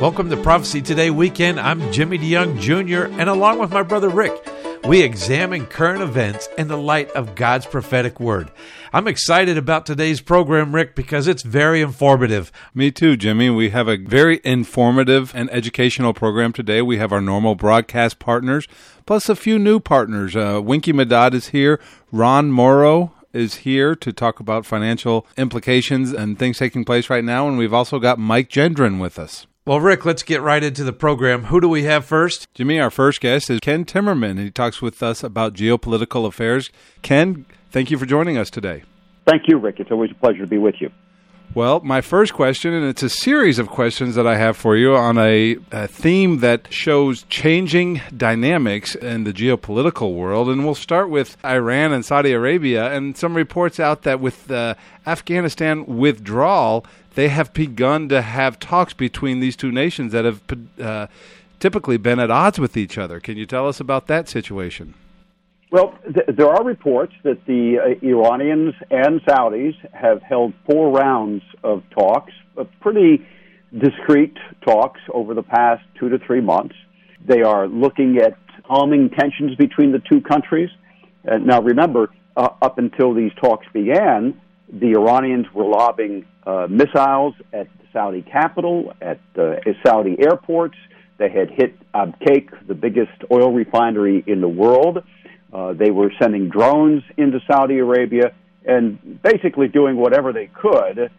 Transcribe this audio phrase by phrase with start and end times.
[0.00, 1.60] Welcome to Prophecy Today weekend.
[1.60, 4.32] I'm Jimmy DeYoung Jr., and along with my brother Rick,
[4.86, 8.50] we examine current events in the light of God's prophetic word.
[8.94, 12.50] I'm excited about today's program, Rick, because it's very informative.
[12.72, 13.50] Me too, Jimmy.
[13.50, 16.80] We have a very informative and educational program today.
[16.80, 18.66] We have our normal broadcast partners,
[19.04, 20.34] plus a few new partners.
[20.34, 21.78] Uh, Winky Medad is here.
[22.10, 27.46] Ron Morrow is here to talk about financial implications and things taking place right now.
[27.46, 29.46] And we've also got Mike Gendron with us.
[29.70, 31.44] Well, Rick, let's get right into the program.
[31.44, 32.52] Who do we have first?
[32.54, 34.36] Jimmy, our first guest is Ken Timmerman.
[34.36, 36.70] He talks with us about geopolitical affairs.
[37.02, 38.82] Ken, thank you for joining us today.
[39.28, 39.78] Thank you, Rick.
[39.78, 40.90] It's always a pleasure to be with you.
[41.54, 44.96] Well, my first question, and it's a series of questions that I have for you
[44.96, 50.48] on a, a, theme that shows changing dynamics in the geopolitical world.
[50.48, 54.76] And we'll start with Iran and Saudi Arabia, and some reports out that with the
[55.06, 60.42] Afghanistan withdrawal, they have begun to have talks between these two nations that have
[60.80, 61.06] uh,
[61.58, 63.20] typically been at odds with each other.
[63.20, 64.94] Can you tell us about that situation?
[65.70, 71.42] Well, th- there are reports that the uh, Iranians and Saudis have held four rounds
[71.62, 72.32] of talks,
[72.80, 73.24] pretty
[73.76, 76.74] discreet talks over the past two to three months.
[77.24, 80.70] They are looking at calming tensions between the two countries.
[81.30, 84.40] Uh, now, remember, uh, up until these talks began,
[84.72, 90.76] the Iranians were lobbing uh, missiles at the Saudi capital, at uh, Saudi airports.
[91.18, 95.04] They had hit Abqaiq, the biggest oil refinery in the world.
[95.52, 98.32] Uh, they were sending drones into Saudi Arabia
[98.64, 101.10] and basically doing whatever they could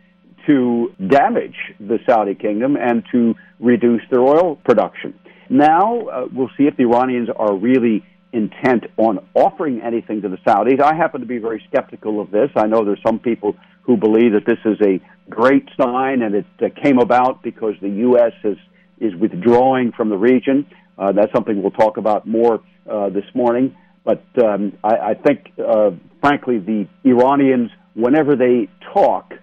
[0.48, 5.20] to damage the Saudi kingdom and to reduce their oil production.
[5.50, 10.38] Now, uh, we'll see if the Iranians are really intent on offering anything to the
[10.38, 10.82] Saudis.
[10.82, 12.50] I happen to be very skeptical of this.
[12.56, 16.46] I know there's some people who believe that this is a great sign and it
[16.62, 18.34] uh, came about because the U.S.
[18.44, 18.58] is,
[19.00, 20.68] is withdrawing from the region.
[20.98, 23.76] Uh, that's something we'll talk about more uh, this morning.
[24.04, 25.92] But um, I, I think, uh,
[26.22, 29.34] frankly, the Iranians, whenever they talk,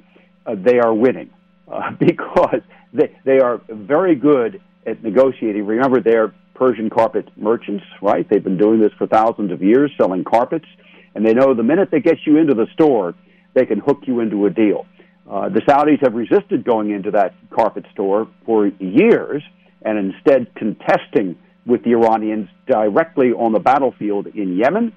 [0.46, 1.30] uh, they are winning
[1.70, 2.60] uh, because
[2.92, 5.66] they, they are very good at negotiating.
[5.66, 8.28] Remember, they're Persian carpet merchants, right?
[8.28, 10.66] They've been doing this for thousands of years, selling carpets,
[11.14, 13.14] and they know the minute they get you into the store,
[13.54, 14.86] they can hook you into a deal.
[15.30, 19.42] Uh, the Saudis have resisted going into that carpet store for years,
[19.82, 21.36] and instead contesting
[21.66, 24.92] with the Iranians directly on the battlefield in Yemen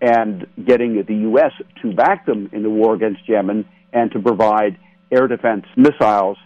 [0.00, 1.52] and getting the U.S.
[1.82, 4.78] to back them in the war against Yemen and to provide
[5.10, 6.36] air defense missiles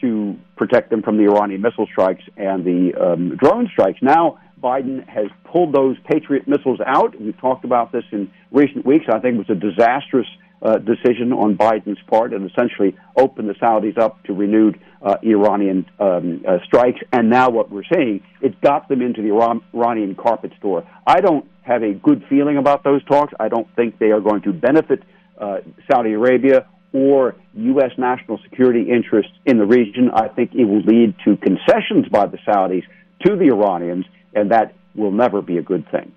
[0.00, 3.98] to protect them from the Iranian missile strikes and the um, drone strikes.
[4.02, 7.18] Now, Biden has pulled those Patriot missiles out.
[7.20, 9.06] We've talked about this in recent weeks.
[9.08, 10.26] I think it was a disastrous
[10.62, 15.86] uh, decision on Biden's part and essentially opened the Saudis up to renewed uh, Iranian
[15.98, 17.00] um, uh, strikes.
[17.12, 20.86] And now what we're seeing, it got them into the Iran- Iranian carpet store.
[21.06, 23.32] I don't have a good feeling about those talks.
[23.38, 25.02] I don't think they are going to benefit
[25.40, 25.58] uh,
[25.90, 27.92] Saudi Arabia or U.S.
[27.96, 30.10] national security interests in the region.
[30.12, 32.82] I think it will lead to concessions by the Saudis
[33.24, 36.12] to the Iranians, and that will never be a good thing.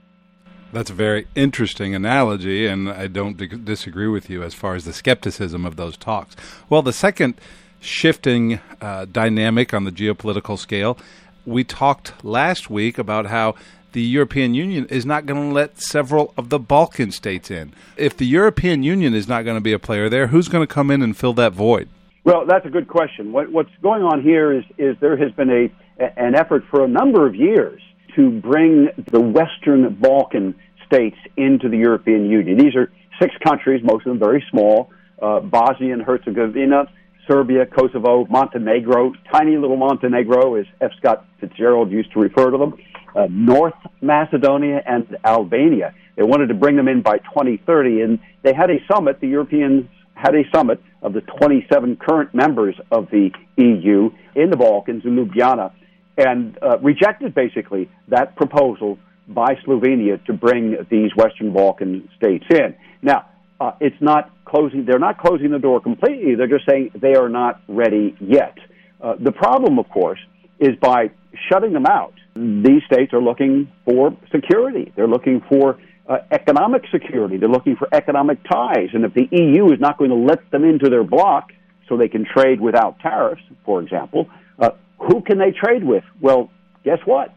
[0.73, 4.91] That's a very interesting analogy, and I don't disagree with you as far as the
[4.91, 6.35] skepticism of those talks.
[6.67, 7.35] Well, the second
[7.79, 10.97] shifting uh, dynamic on the geopolitical scale,
[11.45, 13.53] we talked last week about how
[13.91, 17.72] the European Union is not going to let several of the Balkan states in.
[17.95, 20.73] If the European Union is not going to be a player there, who's going to
[20.73, 21.88] come in and fill that void?
[22.23, 23.31] Well, that's a good question.
[23.31, 25.72] What, what's going on here is, is there has been a,
[26.17, 27.79] an effort for a number of years
[28.16, 32.57] to bring the Western Balkan states into the European Union.
[32.57, 32.91] These are
[33.22, 34.91] six countries, most of them very small
[35.24, 36.91] uh, Bosnia and Herzegovina,
[37.28, 40.91] Serbia, Kosovo, Montenegro, tiny little Montenegro, as F.
[40.97, 42.73] Scott Fitzgerald used to refer to them,
[43.16, 45.96] uh, North Macedonia, and Albania.
[46.18, 49.88] They wanted to bring them in by 2030, and they had a summit, the Europeans
[50.13, 55.16] had a summit of the 27 current members of the EU in the Balkans, in
[55.16, 55.72] Ljubljana,
[56.18, 62.76] and uh, rejected basically that proposal by Slovenia to bring these Western Balkan states in.
[63.02, 63.30] Now,
[63.60, 66.36] uh, it's not closing, they're not closing the door completely.
[66.36, 68.58] They're just saying they are not ready yet.
[69.02, 70.20] Uh, the problem, of course,
[70.60, 71.12] is by
[71.50, 74.92] shutting them out, these states are looking for security.
[74.96, 77.38] They're looking for uh, economic security.
[77.38, 78.90] They're looking for economic ties.
[78.94, 81.52] And if the EU is not going to let them into their bloc
[81.88, 84.30] so they can trade without tariffs, for example,
[84.60, 86.03] uh, who can they trade with?
[86.22, 86.49] Well,
[86.84, 87.34] guess what?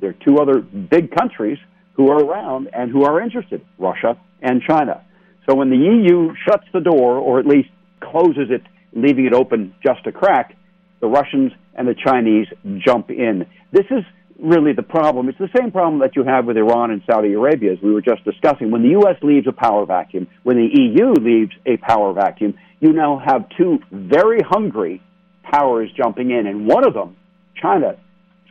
[0.00, 1.58] There are two other big countries
[1.94, 5.02] who are around and who are interested Russia and China.
[5.48, 7.68] So when the EU shuts the door, or at least
[8.00, 8.62] closes it,
[8.92, 10.56] leaving it open just a crack,
[11.00, 12.46] the Russians and the Chinese
[12.84, 13.46] jump in.
[13.72, 14.04] This is
[14.38, 15.28] really the problem.
[15.28, 18.02] It's the same problem that you have with Iran and Saudi Arabia, as we were
[18.02, 18.70] just discussing.
[18.70, 19.16] When the U.S.
[19.22, 23.78] leaves a power vacuum, when the EU leaves a power vacuum, you now have two
[23.90, 25.02] very hungry
[25.50, 27.16] powers jumping in, and one of them,
[27.60, 27.96] China,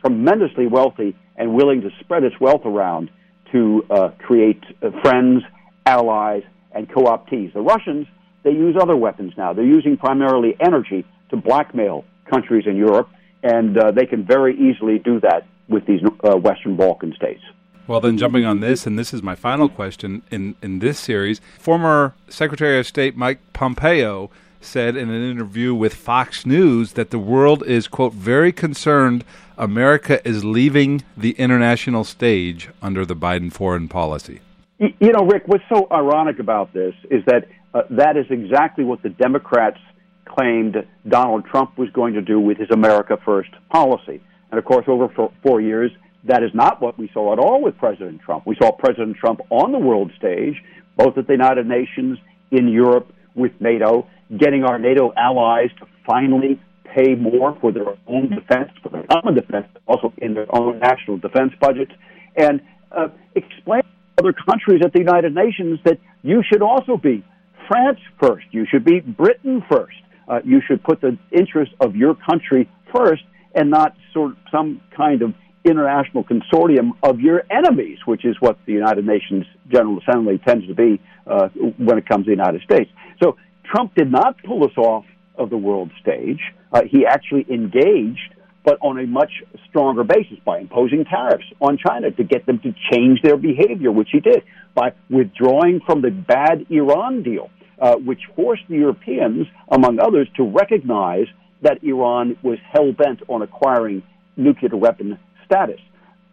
[0.00, 3.10] tremendously wealthy and willing to spread its wealth around
[3.52, 5.42] to uh, create uh, friends,
[5.84, 7.52] allies, and co-optees.
[7.52, 8.06] The Russians,
[8.42, 9.52] they use other weapons now.
[9.52, 13.08] They're using primarily energy to blackmail countries in Europe,
[13.42, 17.42] and uh, they can very easily do that with these uh, Western Balkan states.
[17.86, 21.40] Well, then, jumping on this, and this is my final question in, in this series.
[21.58, 24.28] Former Secretary of State Mike Pompeo
[24.60, 29.24] said in an interview with Fox News that the world is, quote, very concerned
[29.58, 34.40] America is leaving the international stage under the Biden foreign policy.
[34.78, 39.02] You know, Rick, what's so ironic about this is that uh, that is exactly what
[39.02, 39.78] the Democrats
[40.26, 40.76] claimed
[41.08, 44.20] Donald Trump was going to do with his America First policy.
[44.50, 45.08] And of course, over
[45.42, 45.90] four years,
[46.24, 48.46] that is not what we saw at all with President Trump.
[48.46, 50.62] We saw President Trump on the world stage,
[50.96, 52.18] both at the United Nations,
[52.50, 58.30] in Europe, with NATO, getting our NATO allies to finally pay more for their own
[58.30, 61.92] defense, for their common defense, also in their own national defense budgets,
[62.36, 62.60] and
[62.90, 67.24] uh, explain to other countries at the United Nations that you should also be
[67.68, 69.96] France first, you should be Britain first,
[70.28, 73.22] uh, you should put the interests of your country first,
[73.54, 75.34] and not sort of some kind of
[75.68, 80.74] international consortium of your enemies, which is what the United Nations General Assembly tends to
[80.74, 81.48] be uh,
[81.78, 82.90] when it comes to the United States.
[83.22, 85.04] So Trump did not pull us off
[85.36, 86.40] of the world stage.
[86.72, 88.34] Uh, he actually engaged,
[88.64, 89.30] but on a much
[89.68, 94.08] stronger basis by imposing tariffs on China to get them to change their behavior, which
[94.12, 94.42] he did
[94.74, 100.44] by withdrawing from the bad Iran deal, uh, which forced the Europeans, among others, to
[100.44, 101.26] recognize
[101.62, 104.02] that Iran was hell bent on acquiring
[104.36, 105.80] nuclear weapon status.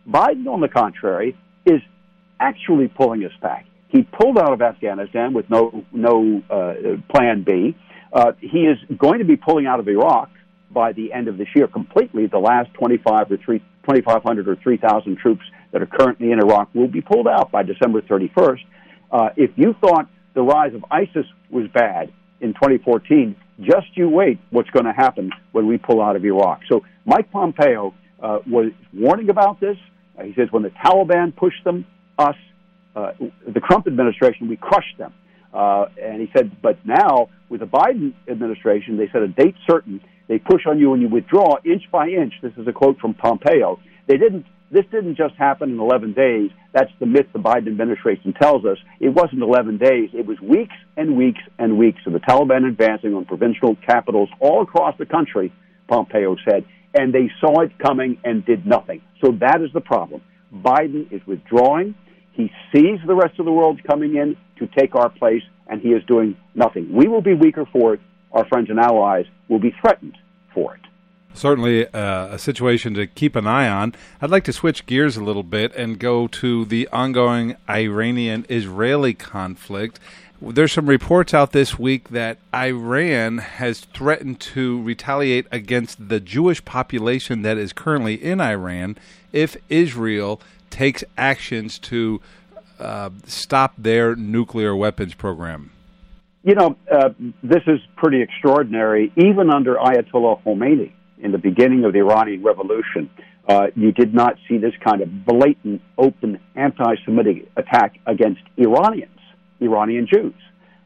[0.07, 1.81] Biden, on the contrary, is
[2.39, 3.65] actually pulling us back.
[3.87, 6.73] He pulled out of Afghanistan with no no uh,
[7.13, 7.75] plan B.
[8.11, 10.29] Uh, he is going to be pulling out of Iraq
[10.71, 12.27] by the end of this year completely.
[12.27, 16.87] The last 25 or 3, 2,500 or 3,000 troops that are currently in Iraq will
[16.87, 18.59] be pulled out by December 31st.
[19.11, 22.11] Uh, if you thought the rise of ISIS was bad
[22.41, 26.61] in 2014, just you wait what's going to happen when we pull out of Iraq.
[26.67, 29.77] So Mike Pompeo uh, was warning about this.
[30.17, 31.85] Uh, he says when the Taliban pushed them,
[32.17, 32.35] us,
[32.95, 33.11] uh,
[33.45, 35.13] the Trump administration, we crushed them.
[35.53, 40.01] Uh, and he said, but now with the Biden administration, they set a date certain.
[40.27, 42.33] They push on you and you withdraw inch by inch.
[42.41, 43.79] This is a quote from Pompeo.
[44.07, 44.45] They didn't.
[44.71, 46.49] This didn't just happen in 11 days.
[46.73, 48.79] That's the myth the Biden administration tells us.
[48.99, 50.09] It wasn't 11 days.
[50.13, 54.63] It was weeks and weeks and weeks of the Taliban advancing on provincial capitals all
[54.63, 55.53] across the country.
[55.87, 59.01] Pompeo said, and they saw it coming and did nothing.
[59.23, 60.21] So that is the problem.
[60.53, 61.95] Biden is withdrawing.
[62.33, 65.89] He sees the rest of the world coming in to take our place, and he
[65.89, 66.93] is doing nothing.
[66.93, 67.99] We will be weaker for it.
[68.31, 70.17] Our friends and allies will be threatened
[70.53, 70.81] for it.
[71.35, 73.95] Certainly uh, a situation to keep an eye on.
[74.21, 79.15] I'd like to switch gears a little bit and go to the ongoing Iranian Israeli
[79.15, 79.99] conflict.
[80.51, 86.63] There's some reports out this week that Iran has threatened to retaliate against the Jewish
[86.65, 88.97] population that is currently in Iran
[89.31, 92.19] if Israel takes actions to
[92.77, 95.71] uh, stop their nuclear weapons program.
[96.43, 97.09] You know, uh,
[97.41, 99.13] this is pretty extraordinary.
[99.15, 103.09] Even under Ayatollah Khomeini in the beginning of the Iranian Revolution,
[103.47, 109.09] uh, you did not see this kind of blatant, open anti Semitic attack against Iranians.
[109.63, 110.33] Iranian Jews.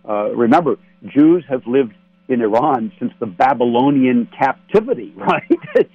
[0.07, 1.93] Uh, remember, Jews have lived
[2.27, 5.89] in Iran since the Babylonian captivity, right?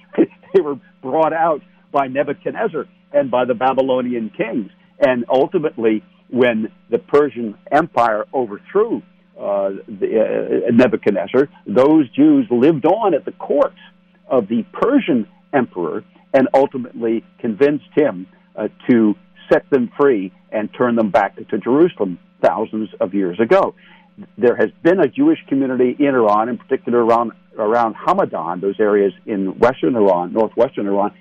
[0.53, 1.61] they were brought out
[1.91, 4.71] by Nebuchadnezzar and by the Babylonian kings.
[4.99, 9.01] And ultimately, when the Persian Empire overthrew
[9.39, 13.73] uh, the, uh, Nebuchadnezzar, those Jews lived on at the court
[14.27, 18.25] of the Persian emperor and ultimately convinced him
[18.55, 19.15] uh, to
[19.51, 23.75] set them free and turn them back to Jerusalem thousands of years ago.
[24.37, 29.13] There has been a Jewish community in Iran, in particular around around Hamadan, those areas
[29.25, 31.11] in western Iran, northwestern Iran,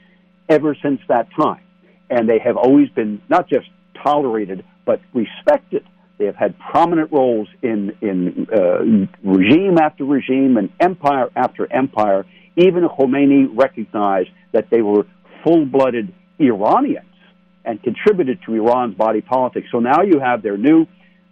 [0.48, 1.62] ever since that time,
[2.10, 3.68] and they have always been not just
[4.02, 5.84] tolerated but respected.
[6.18, 8.82] They have had prominent roles in in uh,
[9.24, 12.26] regime after regime and empire after empire.
[12.56, 15.06] Even Khomeini recognized that they were
[15.42, 17.06] full-blooded Iranians
[17.64, 19.64] and contributed to Iran's body politic.
[19.72, 20.86] So now you have their new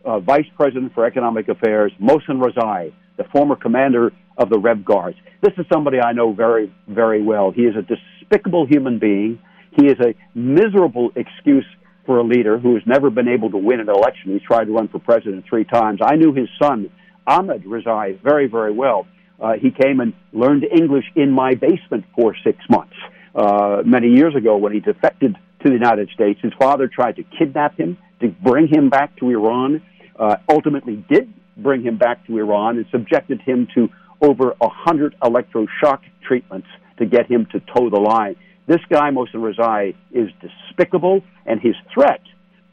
[0.05, 5.17] uh, Vice President for Economic Affairs, Mohsen Rezai, the former commander of the Rev Guards.
[5.43, 7.51] This is somebody I know very, very well.
[7.51, 9.39] He is a despicable human being.
[9.79, 11.67] He is a miserable excuse
[12.07, 14.33] for a leader who has never been able to win an election.
[14.33, 16.01] He's tried to run for president three times.
[16.03, 16.91] I knew his son,
[17.27, 19.07] Ahmed Rezai, very, very well.
[19.41, 22.95] Uh, he came and learned English in my basement for six months.
[23.35, 27.23] Uh, many years ago, when he defected to the United States, his father tried to
[27.39, 29.83] kidnap him, to bring him back to Iran,
[30.19, 33.89] uh, ultimately did bring him back to Iran and subjected him to
[34.23, 38.37] over a hundred electroshock treatments to get him to toe the line.
[38.67, 42.21] This guy, Mohsen Rezai, is despicable, and his threat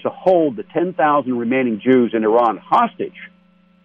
[0.02, 3.16] to hold the 10,000 remaining Jews in Iran hostage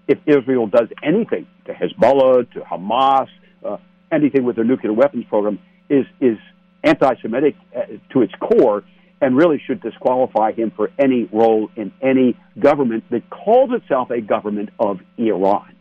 [0.08, 3.28] if Israel does anything to Hezbollah, to Hamas,
[3.64, 3.76] uh,
[4.10, 6.36] anything with their nuclear weapons program, is, is
[6.82, 8.82] anti Semitic uh, to its core
[9.22, 14.20] and really should disqualify him for any role in any government that calls itself a
[14.20, 15.74] government of Iran.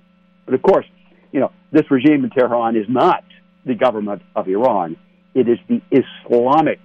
[0.45, 0.86] But of course,
[1.31, 3.24] you know, this regime in Tehran is not
[3.65, 4.95] the government of Iran.
[5.33, 6.79] It is the Islamic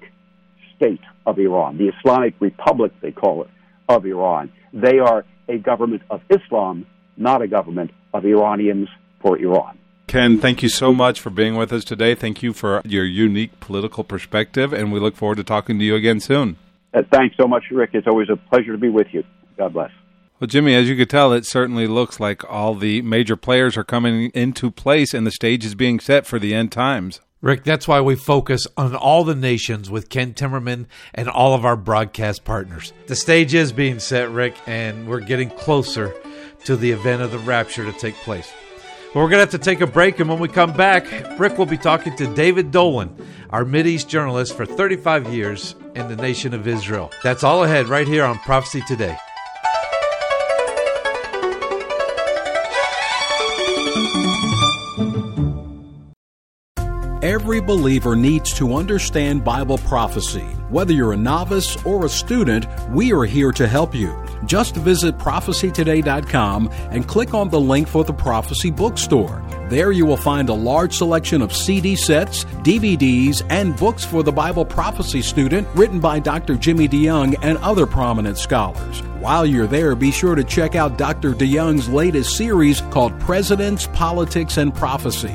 [0.76, 3.50] State of Iran, the Islamic Republic, they call it,
[3.88, 4.50] of Iran.
[4.72, 6.86] They are a government of Islam,
[7.18, 8.88] not a government of Iranians
[9.20, 9.78] for Iran.
[10.06, 12.14] Ken, thank you so much for being with us today.
[12.14, 15.96] Thank you for your unique political perspective, and we look forward to talking to you
[15.96, 16.56] again soon.
[16.94, 17.90] Uh, thanks so much, Rick.
[17.94, 19.25] It's always a pleasure to be with you.
[19.58, 19.90] God bless.
[20.38, 23.84] Well, Jimmy, as you could tell, it certainly looks like all the major players are
[23.84, 27.20] coming into place and the stage is being set for the end times.
[27.40, 31.64] Rick, that's why we focus on all the nations with Ken Timmerman and all of
[31.64, 32.92] our broadcast partners.
[33.06, 36.14] The stage is being set, Rick, and we're getting closer
[36.64, 38.52] to the event of the rapture to take place.
[39.16, 41.06] Well, we're going to have to take a break, and when we come back,
[41.38, 43.16] Rick will be talking to David Dolan,
[43.49, 47.11] our East journalist for 35 years in the nation of Israel.
[47.23, 49.16] That's all ahead right here on Prophecy Today.
[57.23, 60.44] Every believer needs to understand Bible prophecy.
[60.68, 64.25] Whether you're a novice or a student, we are here to help you.
[64.45, 69.43] Just visit prophecytoday.com and click on the link for the Prophecy Bookstore.
[69.69, 74.33] There you will find a large selection of CD sets, DVDs, and books for the
[74.33, 76.57] Bible prophecy student written by Dr.
[76.57, 79.00] Jimmy DeYoung and other prominent scholars.
[79.19, 81.33] While you're there, be sure to check out Dr.
[81.33, 85.35] DeYoung's latest series called Presidents, Politics, and Prophecy.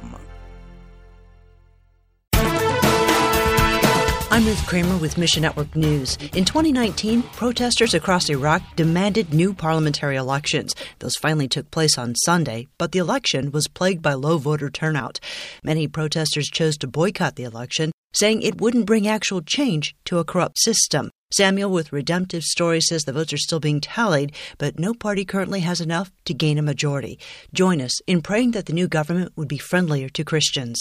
[4.33, 6.17] I'm Ruth Kramer with Mission Network News.
[6.33, 10.73] In 2019, protesters across Iraq demanded new parliamentary elections.
[10.99, 15.19] Those finally took place on Sunday, but the election was plagued by low voter turnout.
[15.65, 20.23] Many protesters chose to boycott the election, saying it wouldn't bring actual change to a
[20.23, 21.11] corrupt system.
[21.33, 25.59] Samuel with Redemptive Story says the votes are still being tallied, but no party currently
[25.59, 27.19] has enough to gain a majority.
[27.53, 30.79] Join us in praying that the new government would be friendlier to Christians.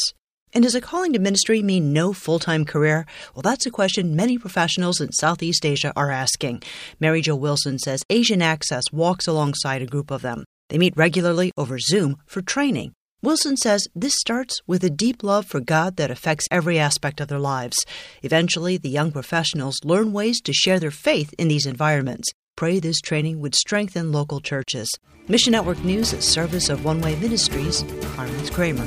[0.52, 3.06] And does a calling to ministry mean no full time career?
[3.34, 6.62] Well, that's a question many professionals in Southeast Asia are asking.
[6.98, 10.44] Mary Jo Wilson says Asian Access walks alongside a group of them.
[10.68, 12.92] They meet regularly over Zoom for training.
[13.22, 17.28] Wilson says this starts with a deep love for God that affects every aspect of
[17.28, 17.76] their lives.
[18.22, 22.30] Eventually, the young professionals learn ways to share their faith in these environments.
[22.56, 24.90] Pray this training would strengthen local churches.
[25.28, 27.84] Mission Network News is service of One Way Ministries.
[28.18, 28.86] I'm Kramer.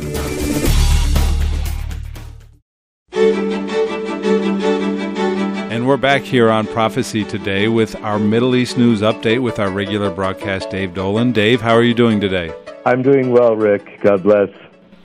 [5.83, 9.69] And we're back here on Prophecy today with our Middle East news update with our
[9.69, 11.33] regular broadcast, Dave Dolan.
[11.33, 12.53] Dave, how are you doing today?
[12.85, 13.99] I'm doing well, Rick.
[13.99, 14.47] God bless.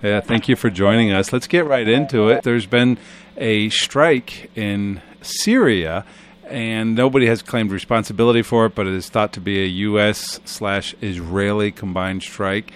[0.04, 1.32] Yeah, thank you for joining us.
[1.32, 2.44] Let's get right into it.
[2.44, 2.96] There's been
[3.36, 6.04] a strike in Syria,
[6.44, 10.38] and nobody has claimed responsibility for it, but it is thought to be a U.S.
[10.44, 12.70] slash Israeli combined strike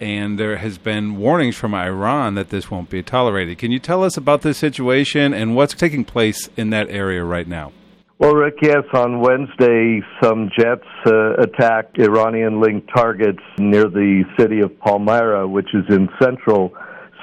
[0.00, 3.58] and there has been warnings from Iran that this won't be tolerated.
[3.58, 7.48] Can you tell us about this situation and what's taking place in that area right
[7.48, 7.72] now?
[8.18, 14.60] Well, Rick, yes, on Wednesday, some jets uh, attacked Iranian linked targets near the city
[14.60, 16.72] of Palmyra, which is in central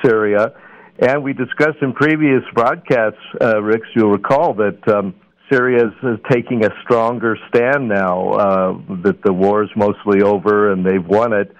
[0.05, 0.53] Syria.
[0.99, 5.15] And we discussed in previous broadcasts, uh, Rick, you'll recall that um,
[5.51, 10.85] Syria is, taking a stronger stand now, uh, that the war is mostly over and
[10.85, 11.55] they've won it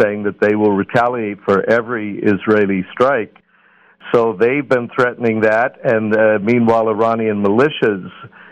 [0.00, 3.34] saying that they will retaliate for every Israeli strike.
[4.14, 8.08] So they've been threatening that, and uh, meanwhile, Iranian militias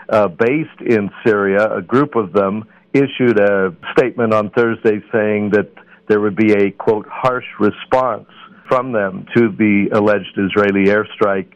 [0.09, 5.71] uh, based in Syria, a group of them, issued a statement on Thursday saying that
[6.09, 8.29] there would be a quote harsh response
[8.69, 11.53] from them to the alleged Israeli airstrike.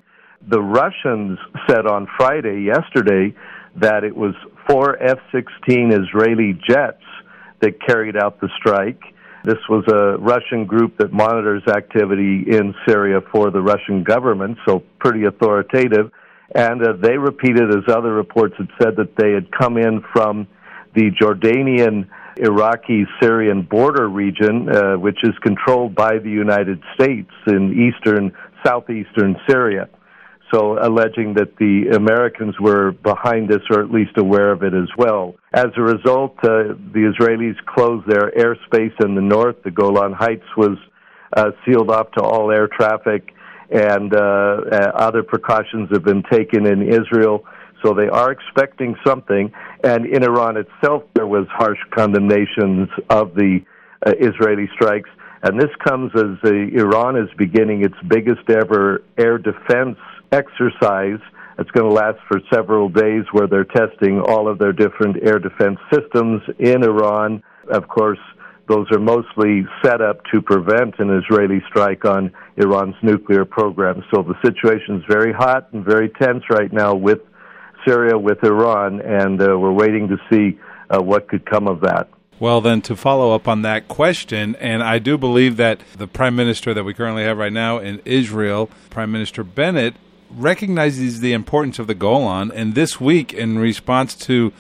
[0.49, 3.35] The Russians said on Friday, yesterday,
[3.77, 4.35] that it was
[4.69, 7.03] four F 16 Israeli jets
[7.61, 9.01] that carried out the strike.
[9.45, 14.83] This was a Russian group that monitors activity in Syria for the Russian government, so
[14.99, 16.11] pretty authoritative.
[16.55, 20.49] And uh, they repeated, as other reports had said, that they had come in from
[20.95, 27.73] the Jordanian Iraqi Syrian border region, uh, which is controlled by the United States in
[27.73, 28.33] eastern,
[28.65, 29.89] southeastern Syria.
[30.53, 34.89] So, alleging that the Americans were behind this or at least aware of it as
[34.97, 35.35] well.
[35.53, 39.57] As a result, uh, the Israelis closed their airspace in the north.
[39.63, 40.79] The Golan Heights was
[41.37, 43.35] uh, sealed off to all air traffic,
[43.71, 47.45] and uh, uh other precautions have been taken in Israel
[47.85, 49.53] so they are expecting something.
[49.85, 53.61] And in Iran itself, there was harsh condemnations of the
[54.07, 55.11] uh, Israeli strikes.
[55.43, 59.99] And this comes as uh, Iran is beginning its biggest ever air defense
[60.33, 61.21] exercise.
[61.59, 65.39] It's going to last for several days where they're testing all of their different air
[65.39, 67.43] defense systems in Iran.
[67.71, 68.21] Of course,
[68.69, 74.05] those are mostly set up to prevent an Israeli strike on Iran's nuclear program.
[74.15, 77.21] So the situation is very hot and very tense right now with
[77.87, 80.59] Syria with Iran, and uh, we're waiting to see
[80.91, 82.09] uh, what could come of that.
[82.41, 86.37] Well, then, to follow up on that question, and I do believe that the prime
[86.37, 89.95] minister that we currently have right now in Israel, Prime Minister Bennett,
[90.31, 92.51] recognizes the importance of the Golan.
[92.53, 94.53] And this week, in response to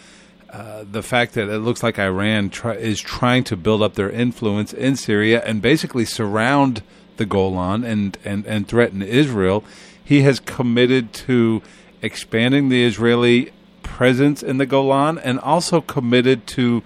[0.51, 4.11] uh, the fact that it looks like Iran try- is trying to build up their
[4.11, 6.83] influence in Syria and basically surround
[7.19, 9.63] the Golan and, and, and threaten Israel,
[10.03, 11.63] he has committed to
[12.01, 16.83] expanding the Israeli presence in the Golan and also committed to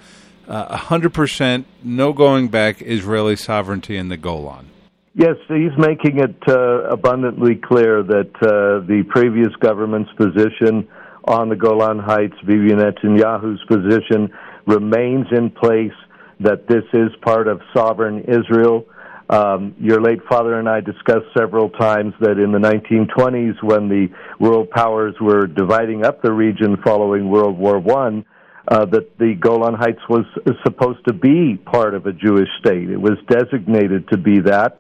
[0.49, 4.71] uh, 100% no going back Israeli sovereignty in the Golan.
[5.15, 10.89] Yes, he's making it uh, abundantly clear that uh, the previous government's position
[11.25, 14.33] on the Golan Heights, Bibi Netanyahu's position,
[14.67, 15.93] remains in place,
[16.41, 18.87] that this is part of sovereign Israel.
[19.29, 24.09] Um, your late father and I discussed several times that in the 1920s, when the
[24.41, 28.25] world powers were dividing up the region following World War One,
[28.67, 30.25] uh, that the Golan Heights was
[30.65, 32.91] supposed to be part of a Jewish state.
[32.91, 34.79] It was designated to be that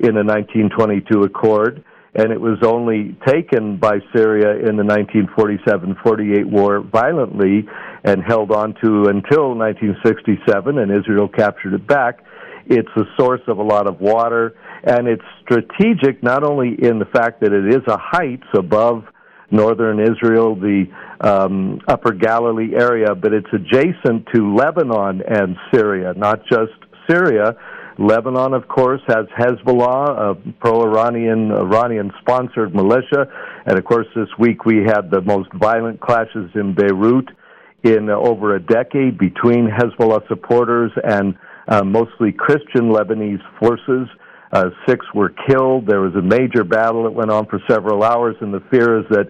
[0.00, 1.84] in the 1922 Accord,
[2.14, 7.68] and it was only taken by Syria in the 1947-48 war violently
[8.04, 12.20] and held on to until 1967, and Israel captured it back
[12.68, 17.06] it's a source of a lot of water, and it's strategic not only in the
[17.06, 19.04] fact that it is a heights above
[19.50, 20.84] northern Israel, the
[21.22, 26.72] um, Upper Galilee area, but it's adjacent to Lebanon and Syria, not just
[27.08, 27.56] Syria.
[27.98, 33.26] Lebanon, of course, has Hezbollah, a pro-Iranian, Iranian-sponsored militia,
[33.66, 37.28] and of course, this week we had the most violent clashes in Beirut
[37.82, 44.08] in uh, over a decade between Hezbollah supporters and uh, mostly Christian Lebanese forces.
[44.52, 45.86] Uh, six were killed.
[45.86, 49.06] There was a major battle that went on for several hours, and the fear is
[49.10, 49.28] that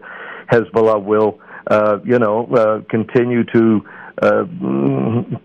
[0.53, 3.81] Hezbollah will, uh, you know, uh, continue to
[4.21, 4.45] uh,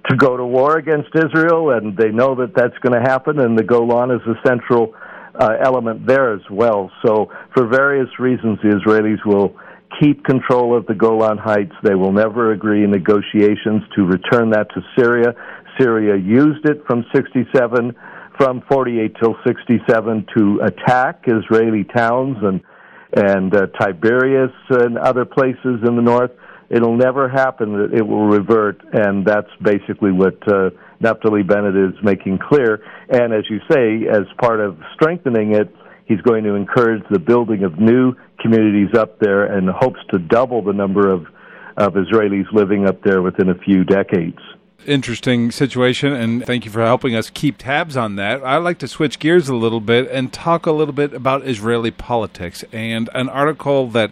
[0.10, 3.40] to go to war against Israel, and they know that that's going to happen.
[3.40, 4.94] And the Golan is a central
[5.40, 6.92] uh, element there as well.
[7.06, 9.56] So, for various reasons, the Israelis will
[10.00, 11.74] keep control of the Golan Heights.
[11.84, 15.34] They will never agree in negotiations to return that to Syria.
[15.80, 17.96] Syria used it from 67,
[18.38, 22.62] from 48 till 67 to attack Israeli towns and
[23.16, 26.32] and uh, Tiberias and other places in the north.
[26.70, 30.72] It'll never happen that it will revert, and that's basically what uh,
[31.02, 32.84] Naftali Bennett is making clear.
[33.10, 35.74] And as you say, as part of strengthening it,
[36.06, 40.64] he's going to encourage the building of new communities up there and hopes to double
[40.64, 41.28] the number of,
[41.78, 44.40] of Israelis living up there within a few decades
[44.86, 48.44] interesting situation, and thank you for helping us keep tabs on that.
[48.44, 51.92] I'd like to switch gears a little bit and talk a little bit about Israeli
[51.92, 54.12] politics and an article that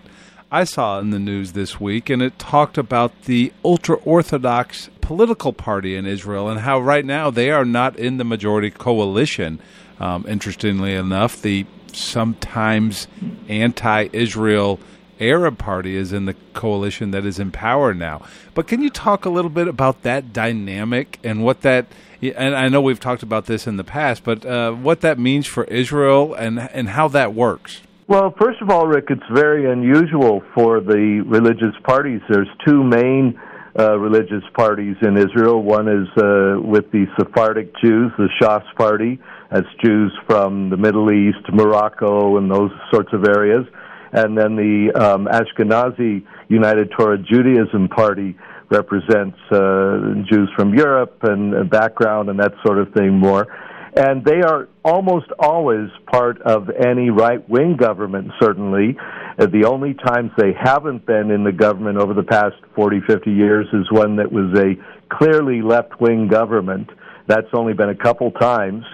[0.54, 5.54] I saw in the news this week, and it talked about the ultra Orthodox political
[5.54, 9.62] party in Israel and how right now they are not in the majority coalition.
[9.98, 13.08] Um, interestingly enough, the sometimes
[13.48, 14.82] anti Israel
[15.22, 18.22] Arab Party is in the coalition that is in power now.
[18.54, 21.86] But can you talk a little bit about that dynamic and what that?
[22.22, 25.48] And I know we've talked about this in the past, but uh, what that means
[25.48, 27.82] for Israel and and how that works.
[28.12, 32.20] Well, first of all, Rick, it's very unusual for the religious parties.
[32.30, 33.40] There's two main
[33.80, 35.64] uh, religious parties in Israel.
[35.64, 39.18] One is uh, with the Sephardic Jews, the Shas Party.
[39.50, 43.66] That's Jews from the Middle East, Morocco, and those sorts of areas.
[44.12, 48.36] And then the um, Ashkenazi United Torah Judaism Party
[48.70, 53.48] represents uh, Jews from Europe and, and background and that sort of thing more
[53.96, 58.98] and they are almost always part of any right wing government, certainly.
[59.38, 63.32] Uh, the only times they haven't been in the government over the past 40, 50
[63.32, 64.76] years is one that was a
[65.14, 66.90] clearly left wing government.
[67.28, 68.86] That's only been a couple times.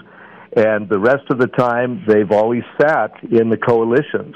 [0.55, 4.35] And the rest of the time, they've always sat in the coalitions.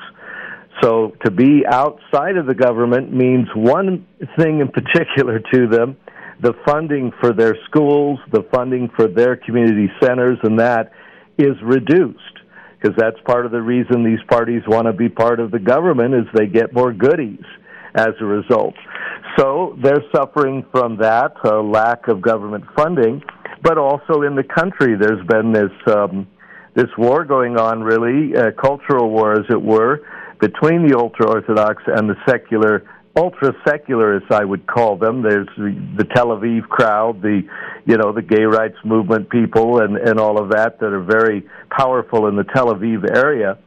[0.82, 4.06] So to be outside of the government means one
[4.38, 5.98] thing in particular to them
[6.42, 10.92] the funding for their schools, the funding for their community centers, and that
[11.38, 12.18] is reduced
[12.80, 16.16] because that's part of the reason these parties want to be part of the government
[16.16, 17.44] is they get more goodies
[17.94, 18.74] as a result.
[19.38, 23.22] So they're suffering from that uh, lack of government funding,
[23.62, 26.28] but also in the country there's been this um,
[26.74, 30.08] this war going on, really uh, cultural war, as it were,
[30.40, 35.22] between the ultra orthodox and the secular ultra secularists, I would call them.
[35.22, 37.42] There's the Tel Aviv crowd, the
[37.86, 41.44] you know the gay rights movement people, and and all of that that are very
[41.70, 43.58] powerful in the Tel Aviv area.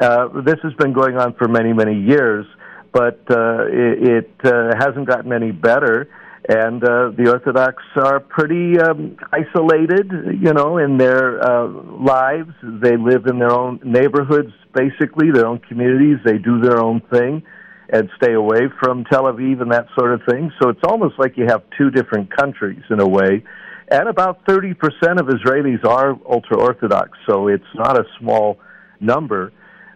[0.00, 2.46] Uh, this has been going on for many many years,
[2.92, 6.08] but uh, it, it uh, hasn't gotten any better.
[6.50, 12.52] And uh, the Orthodox are pretty um, isolated, you know, in their uh, lives.
[12.62, 16.16] They live in their own neighborhoods, basically, their own communities.
[16.24, 17.42] They do their own thing
[17.90, 20.52] and stay away from Tel Aviv and that sort of thing.
[20.60, 23.42] So it's almost like you have two different countries in a way.
[23.90, 24.74] And about 30%
[25.18, 28.58] of Israelis are ultra Orthodox, so it's not a small
[29.00, 29.52] number.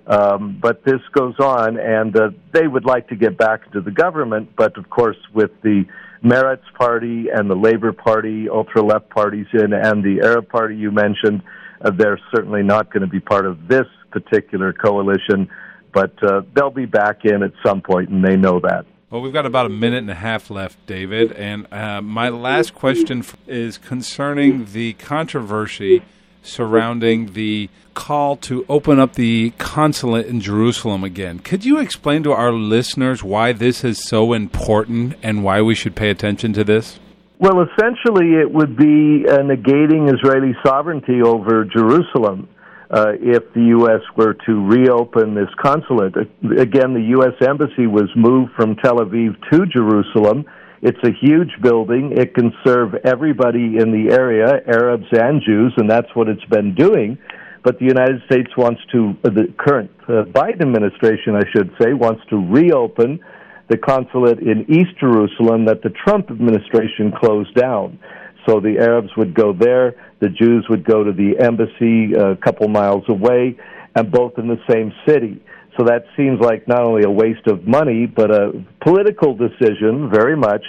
[0.06, 3.90] Um, but this goes on, and uh, they would like to get back to the
[3.90, 5.84] government, but of course, with the
[6.24, 10.90] Meretz Party and the Labor Party, ultra left parties in, and the Arab Party you
[10.90, 11.42] mentioned,
[11.82, 15.48] uh, they're certainly not going to be part of this particular coalition
[15.92, 18.86] but uh, they'll be back in at some point, and they know that.
[19.10, 21.32] Well, we've got about a minute and a half left, David.
[21.32, 26.02] And uh, my last question is concerning the controversy
[26.42, 31.38] surrounding the call to open up the consulate in Jerusalem again.
[31.38, 35.94] Could you explain to our listeners why this is so important and why we should
[35.94, 36.98] pay attention to this?
[37.38, 42.48] Well, essentially, it would be uh, negating Israeli sovereignty over Jerusalem
[42.92, 44.02] uh, if the U.S.
[44.16, 46.14] were to reopen this consulate.
[46.58, 47.32] Again, the U.S.
[47.40, 50.44] Embassy was moved from Tel Aviv to Jerusalem.
[50.82, 52.12] It's a huge building.
[52.14, 56.74] It can serve everybody in the area, Arabs and Jews, and that's what it's been
[56.74, 57.16] doing.
[57.64, 61.94] But the United States wants to, uh, the current uh, Biden administration, I should say,
[61.94, 63.20] wants to reopen
[63.68, 67.98] the consulate in East Jerusalem that the Trump administration closed down.
[68.46, 72.68] So the Arabs would go there, the Jews would go to the embassy a couple
[72.68, 73.56] miles away,
[73.94, 75.42] and both in the same city.
[75.78, 80.36] So that seems like not only a waste of money, but a political decision, very
[80.36, 80.64] much,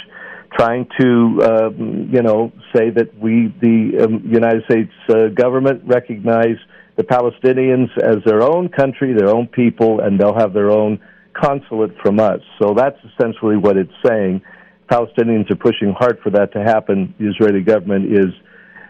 [0.58, 6.58] trying to, uh, you know, say that we, the um, United States uh, government, recognize
[6.96, 11.00] the Palestinians as their own country, their own people, and they'll have their own
[11.34, 12.40] consulate from us.
[12.62, 14.42] So that's essentially what it's saying.
[14.92, 17.14] Palestinians are pushing hard for that to happen.
[17.20, 18.34] The Israeli government is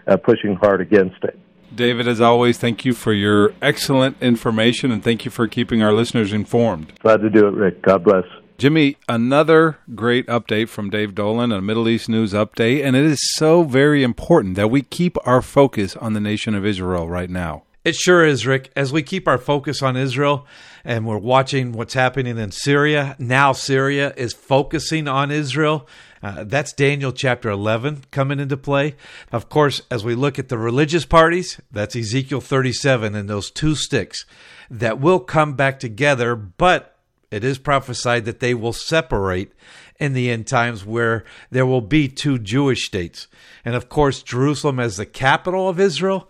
[0.08, 1.40] uh, pushing hard against it.
[1.74, 5.94] David, as always, thank you for your excellent information and thank you for keeping our
[5.94, 6.94] listeners informed.
[7.00, 7.82] Glad to do it, Rick.
[7.82, 8.26] God bless.
[8.60, 13.20] Jimmy, another great update from Dave Dolan, a Middle East news update, and it is
[13.36, 17.64] so very important that we keep our focus on the nation of Israel right now.
[17.84, 18.72] It sure is, Rick.
[18.78, 20.48] As we keep our focus on Israel
[20.86, 25.86] and we're watching what's happening in Syria, now Syria is focusing on Israel.
[26.22, 28.96] Uh, that's Daniel chapter 11 coming into play.
[29.34, 33.76] Of course, as we look at the religious parties, that's Ezekiel 37 and those two
[33.76, 34.26] sticks
[34.72, 36.96] that will come back together, but
[37.32, 39.52] it is prophesied that they will separate
[40.00, 43.28] in the end times where there will be two Jewish states.
[43.66, 46.30] And of course, Jerusalem as the capital of Israel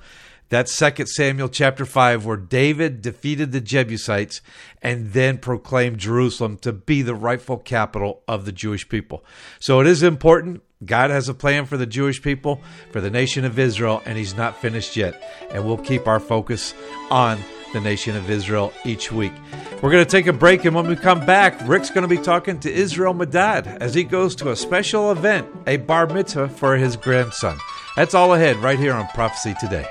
[0.53, 4.41] that's 2 Samuel chapter 5, where David defeated the Jebusites
[4.81, 9.23] and then proclaimed Jerusalem to be the rightful capital of the Jewish people.
[9.59, 10.61] So it is important.
[10.85, 12.61] God has a plan for the Jewish people,
[12.91, 15.21] for the nation of Israel, and He's not finished yet.
[15.49, 16.73] And we'll keep our focus
[17.09, 17.39] on
[17.73, 19.33] the nation of Israel each week.
[19.81, 22.21] We're going to take a break, and when we come back, Rick's going to be
[22.21, 26.77] talking to Israel Medad as he goes to a special event, a bar mitzvah for
[26.77, 27.57] his grandson.
[27.95, 29.87] That's all ahead right here on Prophecy Today.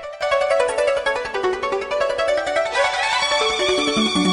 [3.95, 4.32] Thank you.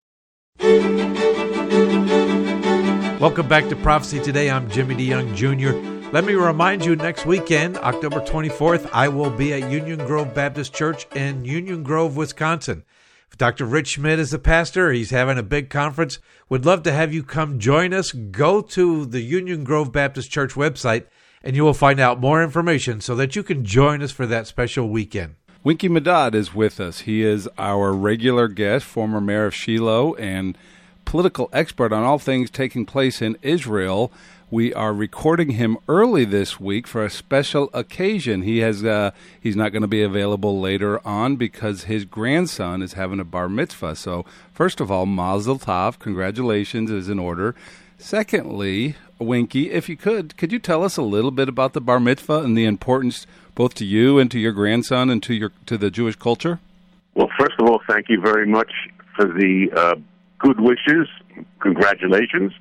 [3.19, 4.51] Welcome back to Prophecy Today.
[4.51, 5.71] I'm Jimmy DeYoung Jr.
[6.11, 10.71] Let me remind you next weekend, October 24th, I will be at Union Grove Baptist
[10.71, 12.83] Church in Union Grove, Wisconsin.
[13.37, 13.65] Dr.
[13.65, 14.91] Rich Schmidt is the pastor.
[14.91, 16.19] He's having a big conference.
[16.49, 18.11] Would love to have you come join us.
[18.11, 21.05] Go to the Union Grove Baptist Church website
[21.43, 24.47] and you will find out more information so that you can join us for that
[24.47, 25.35] special weekend.
[25.63, 27.01] Winky Medad is with us.
[27.01, 30.57] He is our regular guest, former mayor of Shiloh, and
[31.05, 34.11] political expert on all things taking place in Israel.
[34.49, 38.41] We are recording him early this week for a special occasion.
[38.41, 42.93] He has uh, he's not going to be available later on because his grandson is
[42.93, 43.95] having a bar mitzvah.
[43.95, 47.53] So, first of all, Mazel Tov, congratulations is in order.
[47.99, 51.99] Secondly, Winky, if you could, could you tell us a little bit about the bar
[51.99, 55.77] mitzvah and the importance both to you and to your grandson and to your to
[55.77, 56.59] the Jewish culture?
[57.15, 58.71] Well, first of all, thank you very much
[59.15, 59.95] for the uh,
[60.39, 61.07] good wishes.
[61.59, 62.53] Congratulations.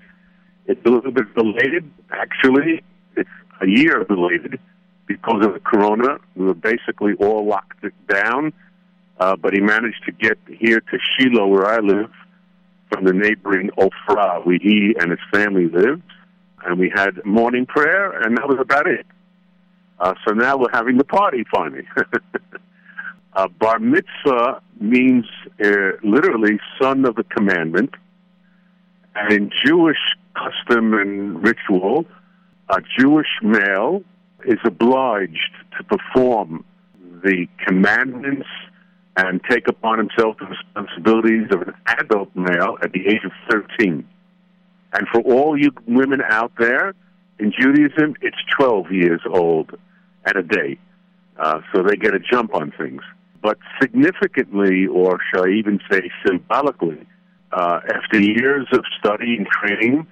[0.66, 2.82] It's a little bit belated, actually.
[3.16, 4.58] It's a year belated
[5.06, 6.18] because of the corona.
[6.36, 8.52] We were basically all locked down,
[9.18, 12.10] uh, but he managed to get here to Shiloh, where I live,
[12.92, 16.00] from the neighboring Ofra, where he and his family live.
[16.64, 19.06] And we had morning prayer, and that was about it.
[20.00, 21.86] Uh, so now we're having the party finally.
[23.34, 25.26] uh, bar mitzvah means
[25.62, 27.90] uh, literally son of the commandment.
[29.14, 29.98] And in Jewish
[30.34, 32.06] custom and ritual,
[32.70, 34.02] a Jewish male
[34.46, 36.64] is obliged to perform
[37.22, 38.48] the commandments
[39.16, 44.08] and take upon himself the responsibilities of an adult male at the age of 13.
[44.94, 46.94] And for all you women out there,
[47.38, 49.76] in Judaism, it's 12 years old
[50.26, 50.78] and a day.
[51.38, 53.02] Uh, so they get a jump on things.
[53.42, 57.06] But significantly, or shall I even say symbolically,
[57.52, 60.06] uh, after years of study and training,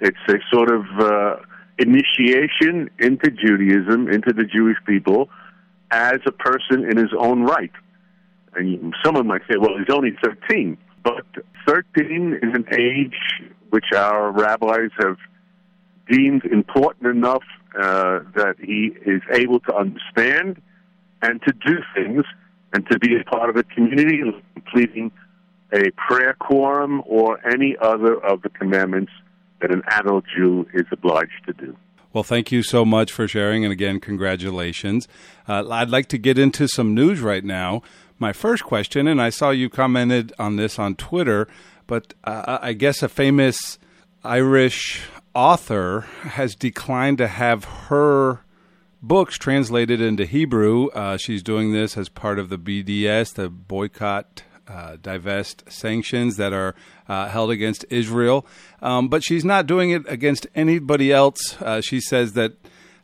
[0.00, 1.36] it's a sort of uh,
[1.78, 5.30] initiation into Judaism, into the Jewish people,
[5.90, 7.72] as a person in his own right.
[8.54, 10.76] And someone might say, well, he's only 13.
[11.02, 11.24] But
[11.66, 13.16] 13 is an age
[13.70, 15.16] which our rabbis have
[16.08, 17.42] deemed important enough
[17.80, 20.60] uh, that he is able to understand
[21.22, 22.24] and to do things
[22.72, 24.20] and to be a part of a community,
[24.54, 25.10] completing
[25.72, 29.12] a prayer quorum or any other of the commandments
[29.60, 31.76] that an adult Jew is obliged to do.
[32.12, 35.08] Well, thank you so much for sharing, and again, congratulations.
[35.48, 37.82] Uh, I'd like to get into some news right now.
[38.20, 41.48] My first question, and I saw you commented on this on Twitter,
[41.88, 43.78] but uh, I guess a famous
[44.22, 45.02] Irish
[45.34, 48.40] author has declined to have her
[49.02, 50.88] books translated into Hebrew.
[50.88, 56.52] Uh, she's doing this as part of the BDS, the boycott, uh, divest sanctions that
[56.52, 56.74] are
[57.08, 58.46] uh, held against Israel.
[58.80, 61.60] Um, but she's not doing it against anybody else.
[61.60, 62.52] Uh, she says that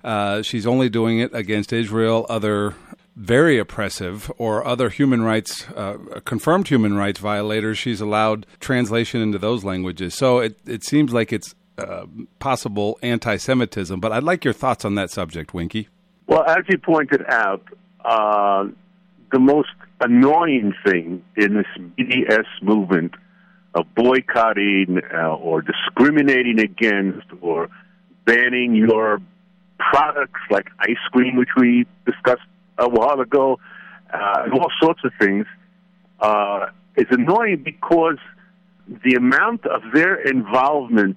[0.02, 2.74] uh, she's only doing it against Israel, other
[3.16, 7.76] very oppressive or other human rights, uh, confirmed human rights violators.
[7.76, 10.14] She's allowed translation into those languages.
[10.14, 12.06] So it, it seems like it's uh,
[12.38, 14.00] possible anti Semitism.
[14.00, 15.88] But I'd like your thoughts on that subject, Winky.
[16.26, 17.62] Well, as you pointed out,
[18.04, 18.68] uh,
[19.32, 21.66] the most annoying thing in this
[21.98, 23.14] BDS movement
[23.74, 27.68] of boycotting uh, or discriminating against or
[28.24, 29.20] banning your
[29.78, 32.42] products like ice cream, which we discussed
[32.78, 33.58] a while ago,
[34.12, 35.46] uh, and all sorts of things,
[36.20, 38.18] uh, is annoying because
[39.04, 41.16] the amount of their involvement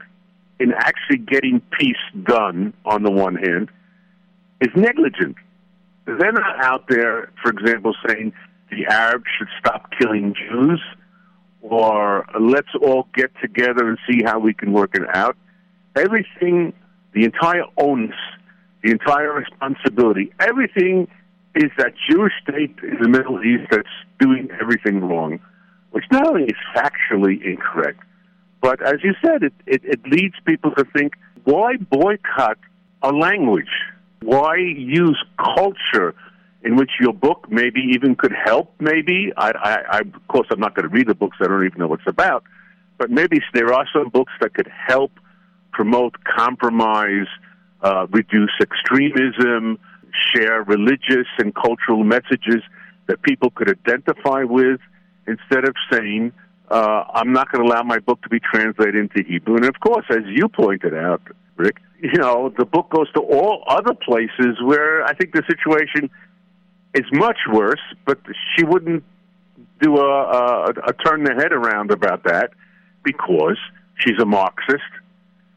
[0.60, 3.70] in actually getting peace done, on the one hand,
[4.62, 5.36] is negligent.
[6.06, 8.34] They're not out there, for example, saying
[8.70, 10.82] the Arabs should stop killing Jews
[11.62, 15.38] or let's all get together and see how we can work it out.
[15.96, 16.74] Everything,
[17.14, 18.16] the entire onus,
[18.84, 21.08] the entire responsibility, everything
[21.56, 23.88] is that Jewish state in the Middle East that's
[24.20, 25.40] doing everything wrong,
[25.92, 28.00] which not only is factually incorrect,
[28.64, 32.58] but as you said, it, it, it leads people to think, why boycott
[33.02, 33.68] a language?
[34.22, 36.16] Why use culture
[36.64, 38.74] in which your book maybe even could help?
[38.80, 41.36] Maybe I, I, I of course, I'm not going to read the books.
[41.42, 42.46] I don't even know what it's about.
[42.98, 45.12] But maybe there are some books that could help
[45.74, 47.28] promote compromise,
[47.82, 49.78] uh, reduce extremism,
[50.34, 52.62] share religious and cultural messages
[53.08, 54.80] that people could identify with,
[55.28, 56.32] instead of saying,
[56.74, 59.80] uh, "I'm not going to allow my book to be translated into Hebrew." And of
[59.80, 61.22] course, as you pointed out,
[61.56, 66.10] Rick, you know, the book goes to all other places where I think the situation
[66.94, 68.20] is much worse, but
[68.56, 69.04] she wouldn't
[69.82, 72.52] do a, a, a turn the head around about that
[73.04, 73.58] because
[73.98, 74.92] she's a Marxist,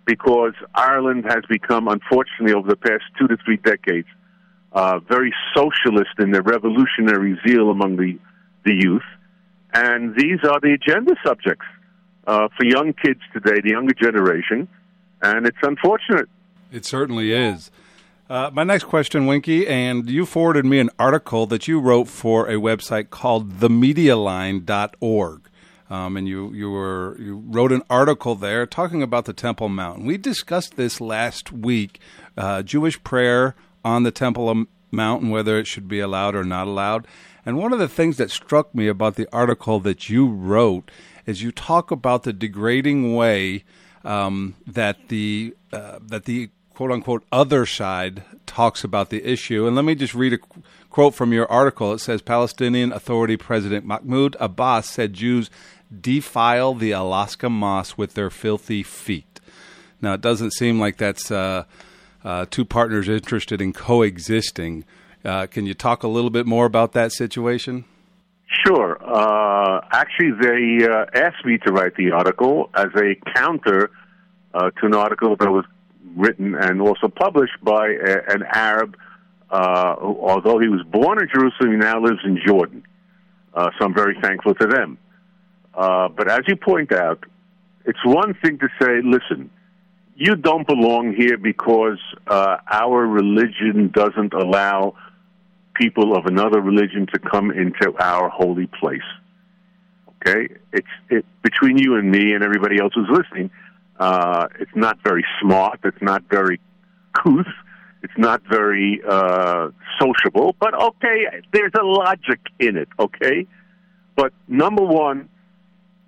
[0.04, 4.08] because Ireland has become, unfortunately, over the past two to three decades,
[4.72, 8.18] uh, very socialist in their revolutionary zeal among the,
[8.64, 9.08] the youth.
[9.76, 11.66] And these are the agenda subjects
[12.26, 14.66] uh, for young kids today, the younger generation,
[15.20, 16.30] and it's unfortunate.
[16.72, 17.70] It certainly is.
[18.30, 22.48] Uh, my next question, Winky, and you forwarded me an article that you wrote for
[22.48, 25.40] a website called themedialine.org.
[25.90, 30.02] Um, and you, you were you wrote an article there talking about the Temple Mount.
[30.02, 32.00] We discussed this last week,
[32.36, 36.66] uh, Jewish prayer on the Temple Mount and whether it should be allowed or not
[36.66, 37.06] allowed.
[37.46, 40.90] And one of the things that struck me about the article that you wrote
[41.26, 43.64] is you talk about the degrading way
[44.04, 49.66] um, that the uh, that the quote unquote other side talks about the issue.
[49.66, 50.38] And let me just read a
[50.90, 51.92] quote from your article.
[51.92, 55.48] It says Palestinian Authority President Mahmoud Abbas said Jews
[56.00, 59.40] defile the Al-Aqsa Mosque with their filthy feet.
[60.00, 61.64] Now, it doesn't seem like that's uh,
[62.24, 64.84] uh, two partners interested in coexisting.
[65.26, 67.84] Uh, can you talk a little bit more about that situation?
[68.64, 68.96] Sure.
[69.02, 73.90] Uh, actually, they uh, asked me to write the article as a counter
[74.54, 75.64] uh, to an article that was
[76.16, 78.96] written and also published by a, an Arab,
[79.50, 82.84] uh, although he was born in Jerusalem, he now lives in Jordan.
[83.52, 84.96] Uh, so I'm very thankful to them.
[85.74, 87.24] But as you point out,
[87.84, 89.50] it's one thing to say, listen,
[90.14, 94.94] you don't belong here because uh, our religion doesn't allow
[95.78, 99.00] people of another religion to come into our holy place.
[100.16, 103.50] Okay, it's it, between you and me and everybody else who's listening.
[103.98, 105.80] Uh, it's not very smart.
[105.84, 106.60] It's not very
[107.14, 107.46] couth.
[108.02, 110.54] It's not very uh, sociable.
[110.60, 112.88] But okay, there's a logic in it.
[112.98, 113.46] Okay,
[114.14, 115.28] but number one,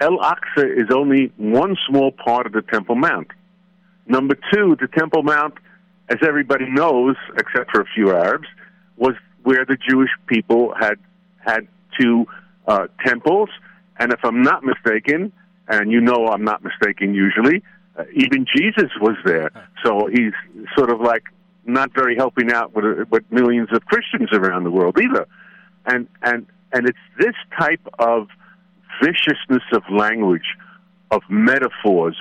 [0.00, 3.28] El Aqsa is only one small part of the Temple Mount.
[4.06, 5.54] Number two, the Temple Mount,
[6.08, 8.48] as everybody knows, except for a few Arabs,
[8.96, 10.98] was where the Jewish people had
[11.38, 11.66] had
[11.98, 12.26] two
[12.66, 13.48] uh, temples.
[13.98, 15.32] And if I'm not mistaken,
[15.68, 17.62] and you know I'm not mistaken usually,
[17.96, 19.50] uh, even Jesus was there.
[19.84, 20.32] So he's
[20.76, 21.24] sort of like
[21.64, 25.26] not very helping out with, with millions of Christians around the world either.
[25.86, 28.28] And and and it's this type of
[29.02, 30.56] viciousness of language,
[31.10, 32.16] of metaphors,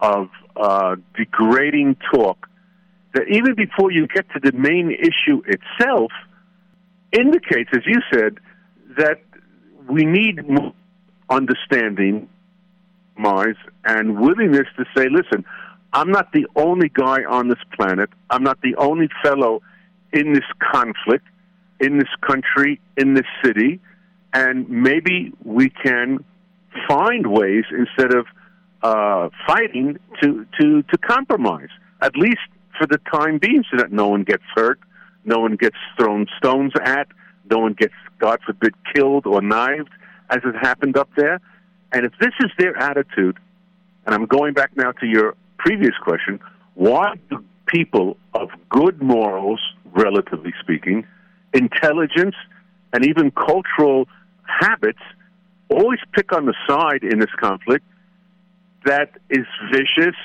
[0.00, 2.48] of uh, degrading talk
[3.14, 6.12] that even before you get to the main issue itself
[7.12, 8.38] indicates, as you said,
[8.96, 9.20] that
[9.88, 10.40] we need
[11.28, 12.28] understanding
[13.16, 15.44] minds, and willingness to say, listen,
[15.92, 18.10] I'm not the only guy on this planet.
[18.30, 19.62] I'm not the only fellow
[20.12, 21.26] in this conflict,
[21.80, 23.80] in this country, in this city.
[24.32, 26.24] And maybe we can
[26.88, 28.26] find ways instead of
[28.82, 31.68] uh, fighting to, to, to compromise,
[32.00, 32.38] at least
[32.78, 34.78] for the time being, so that no one gets hurt,
[35.24, 37.08] no one gets thrown stones at,
[37.50, 39.90] no one gets, God forbid, killed or knifed,
[40.30, 41.40] as it happened up there.
[41.92, 43.38] And if this is their attitude,
[44.06, 46.40] and I'm going back now to your previous question,
[46.74, 49.60] why do people of good morals,
[49.92, 51.06] relatively speaking,
[51.52, 52.36] intelligence,
[52.92, 54.08] and even cultural
[54.44, 55.00] habits
[55.68, 57.84] always pick on the side in this conflict
[58.84, 60.16] that is vicious,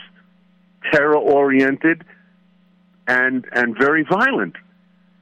[0.91, 2.03] terror oriented,
[3.07, 4.55] and and very violent?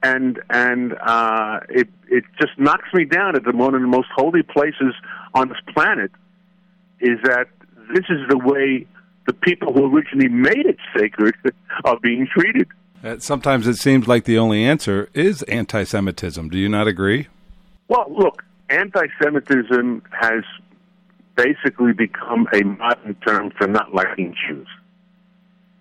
[0.04, 4.08] And and uh, it it just knocks me down at the one of the most
[4.14, 4.94] holy places
[5.32, 6.10] on this planet
[7.00, 7.46] is that
[7.88, 8.86] this is the way
[9.26, 11.34] the people who originally made it sacred
[11.86, 12.68] are being treated.
[13.02, 16.50] Uh, sometimes it seems like the only answer is anti Semitism.
[16.50, 17.28] Do you not agree?
[17.88, 20.44] Well, look, anti Semitism has
[21.34, 24.68] basically become a modern term for not liking Jews.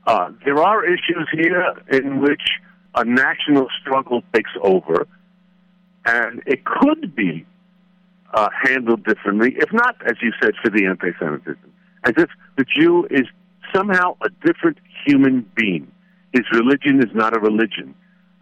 [0.06, 2.42] Uh, there are issues here in which
[2.96, 5.08] a national struggle takes over,
[6.06, 7.46] and it could be
[8.34, 11.72] uh, handled differently, if not, as you said, for the anti Semitism.
[12.04, 13.28] As if the Jew is
[13.74, 15.92] somehow a different human being.
[16.34, 17.96] His religion is not a religion.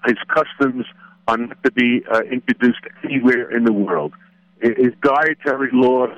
[0.05, 0.85] His customs
[1.27, 4.13] are not to be uh, introduced anywhere in the world.
[4.61, 6.17] His dietary laws,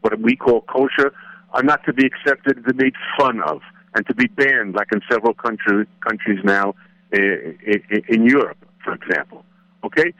[0.00, 1.12] what we call kosher,
[1.52, 3.60] are not to be accepted, to be made fun of,
[3.94, 6.74] and to be banned, like in several country, countries now
[7.12, 9.44] in, Europe, for example.
[9.84, 10.12] Okay?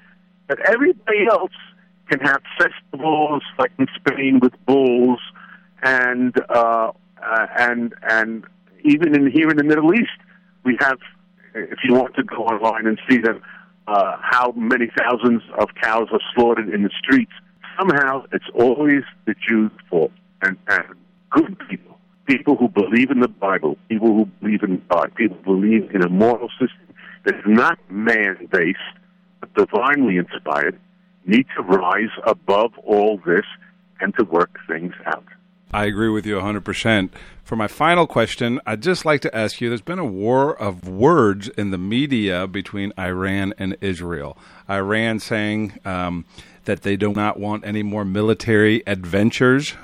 [0.49, 1.53] But everybody else
[2.09, 5.21] can have festivals, like in Spain with bulls,
[5.83, 6.91] and uh,
[7.23, 8.45] uh, and and
[8.85, 10.19] even in here in the Middle East,
[10.65, 10.99] we have.
[11.53, 13.43] If you want to go online and see them,
[13.89, 17.33] uh, how many thousands of cows are slaughtered in the streets,
[17.77, 20.13] somehow it's always the Jews' fault.
[20.43, 20.85] And, and
[21.31, 21.90] good people,
[22.31, 26.03] people who believe in the Bible, people who believe in God, people who believe in
[26.03, 28.79] a moral system that is not man-based
[29.41, 30.79] but divinely inspired,
[31.27, 33.45] need to rise above all this
[34.01, 35.25] and to work things out.
[35.73, 37.11] I agree with you 100%.
[37.43, 40.89] For my final question, I'd just like to ask you there's been a war of
[40.89, 44.39] words in the media between Iran and Israel.
[44.69, 46.27] Iran saying um,
[46.65, 49.75] that they do not want any more military adventures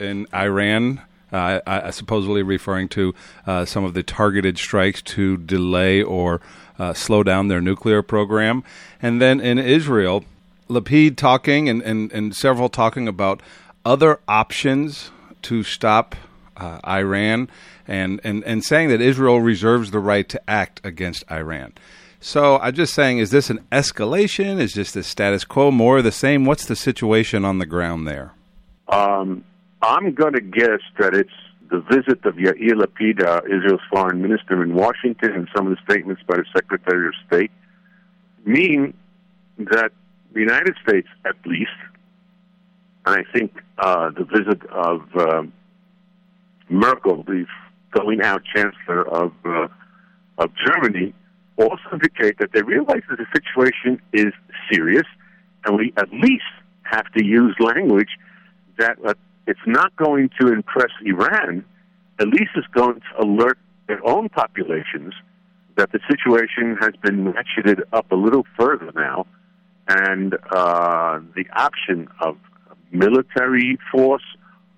[0.00, 1.02] in Iran.
[1.34, 3.12] Uh, supposedly referring to
[3.44, 6.40] uh, some of the targeted strikes to delay or
[6.78, 8.62] uh, slow down their nuclear program.
[9.02, 10.24] And then in Israel,
[10.68, 13.42] Lapid talking and, and, and several talking about
[13.84, 15.10] other options
[15.42, 16.14] to stop
[16.56, 17.48] uh, Iran
[17.88, 21.72] and, and, and saying that Israel reserves the right to act against Iran.
[22.20, 24.60] So I'm just saying, is this an escalation?
[24.60, 26.44] Is this the status quo more the same?
[26.44, 28.32] What's the situation on the ground there?
[28.88, 29.44] Um,
[29.86, 31.30] I'm going to guess that it's
[31.70, 36.22] the visit of Yair Lapid, Israel's foreign minister in Washington, and some of the statements
[36.26, 37.50] by the Secretary of State
[38.46, 38.94] mean
[39.58, 39.90] that
[40.32, 41.70] the United States, at least,
[43.04, 45.42] and I think uh, the visit of uh,
[46.70, 47.44] Merkel, the
[47.92, 49.68] going out chancellor of uh,
[50.38, 51.12] of Germany,
[51.58, 54.32] also indicate that they realize that the situation is
[54.72, 55.06] serious,
[55.66, 56.42] and we at least
[56.84, 58.18] have to use language
[58.78, 59.14] that uh,
[59.46, 61.64] it's not going to impress Iran.
[62.20, 65.14] At least it's going to alert their own populations
[65.76, 69.26] that the situation has been ratcheted up a little further now,
[69.88, 72.36] and uh, the option of
[72.92, 74.22] military force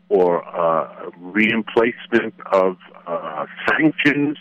[0.09, 4.39] or uh, reemplacement of uh, sanctions,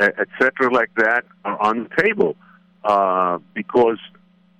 [0.00, 2.36] etc., like that, are on the table.
[2.82, 3.98] Uh, because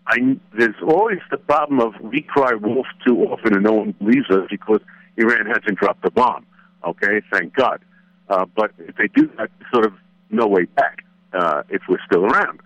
[0.07, 4.30] I, there's always the problem of we cry wolf too often and no one believes
[4.30, 4.80] us because
[5.16, 6.46] Iran hasn't dropped the bomb.
[6.84, 7.80] Okay, thank God.
[8.28, 9.94] Uh, but if they do that, sort of
[10.30, 12.61] no way back uh, if we're still around.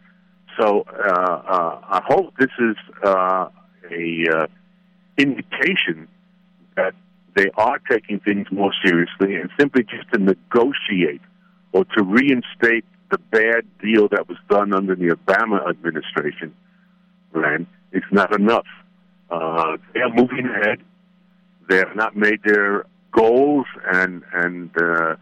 [0.59, 3.49] So uh, uh, I hope this is uh,
[3.91, 4.47] a uh,
[5.17, 6.09] indication
[6.77, 6.95] that
[7.37, 11.21] they are taking things more seriously and simply just to negotiate
[11.73, 16.55] or to reinstate the bad deal that was done under the Obama administration,
[17.33, 18.67] right, is not enough.
[19.31, 20.79] Uh, they are moving ahead.
[21.69, 25.17] They have not made their goals and and uh,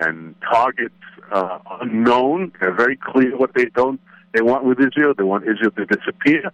[0.00, 0.94] and targets
[1.30, 2.52] uh, unknown.
[2.60, 4.00] They're very clear what they don't
[4.34, 5.14] they want with Israel.
[5.16, 6.50] They want Israel to disappear.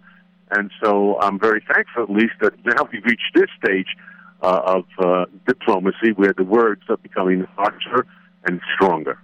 [0.51, 3.87] And so I'm very thankful, at least, that now we've reached this stage
[4.41, 8.05] uh, of uh, diplomacy where the words are becoming harsher
[8.45, 9.17] and stronger.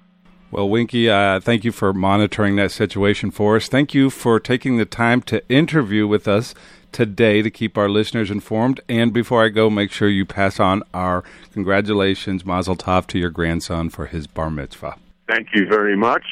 [0.50, 3.68] Well, Winky, uh, thank you for monitoring that situation for us.
[3.68, 6.56] Thank you for taking the time to interview with us
[6.94, 8.80] today to keep our listeners informed.
[8.88, 13.30] And before I go, make sure you pass on our congratulations, Mazel Tov, to your
[13.30, 14.96] grandson for his bar mitzvah.
[15.28, 16.24] Thank you very much.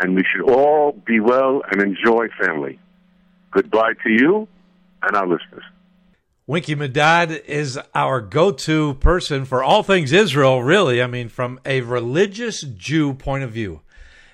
[0.00, 2.80] And we should all be well and enjoy family.
[3.52, 4.48] Goodbye to you
[5.02, 5.64] and our listeners.
[6.50, 11.00] Winky Medad is our go to person for all things Israel, really.
[11.00, 13.82] I mean, from a religious Jew point of view.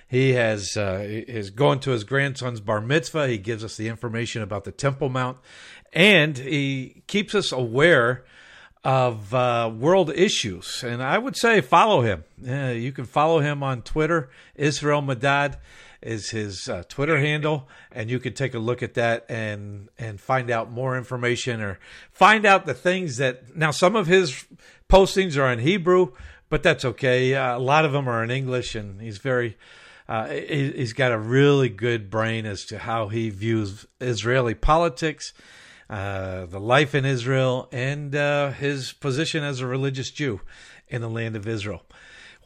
[0.07, 3.27] He has uh, is going to his grandson's bar mitzvah.
[3.27, 5.37] He gives us the information about the Temple Mount,
[5.93, 8.25] and he keeps us aware
[8.83, 10.83] of uh, world issues.
[10.83, 12.23] And I would say follow him.
[12.41, 15.57] You can follow him on Twitter, Israel Medad
[16.01, 20.19] is his uh, Twitter handle, and you can take a look at that and and
[20.21, 21.79] find out more information or
[22.11, 24.45] find out the things that now some of his
[24.89, 26.13] postings are in Hebrew,
[26.49, 27.33] but that's okay.
[27.33, 29.57] Uh, a lot of them are in English, and he's very.
[30.09, 35.33] Uh, he, has got a really good brain as to how he views Israeli politics,
[35.89, 40.39] uh, the life in Israel, and uh, his position as a religious Jew
[40.87, 41.83] in the land of Israel.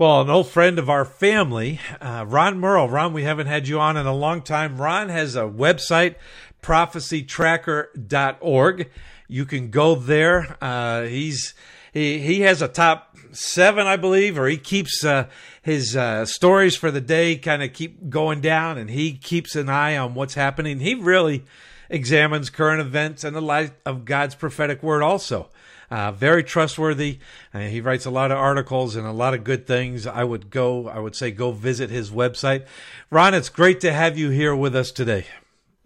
[0.01, 2.89] Well, an old friend of our family, uh, Ron Merle.
[2.89, 4.81] Ron, we haven't had you on in a long time.
[4.81, 6.15] Ron has a website,
[6.63, 8.89] prophecytracker.org.
[9.27, 10.57] You can go there.
[10.59, 11.53] Uh, he's
[11.93, 15.27] he he has a top seven, I believe, or he keeps uh,
[15.61, 19.69] his uh, stories for the day kind of keep going down, and he keeps an
[19.69, 20.79] eye on what's happening.
[20.79, 21.45] He really
[21.91, 25.51] examines current events and the light of God's prophetic word also.
[25.91, 27.19] Uh, very trustworthy.
[27.53, 30.07] Uh, he writes a lot of articles and a lot of good things.
[30.07, 32.65] I would go, I would say, go visit his website.
[33.09, 35.25] Ron, it's great to have you here with us today.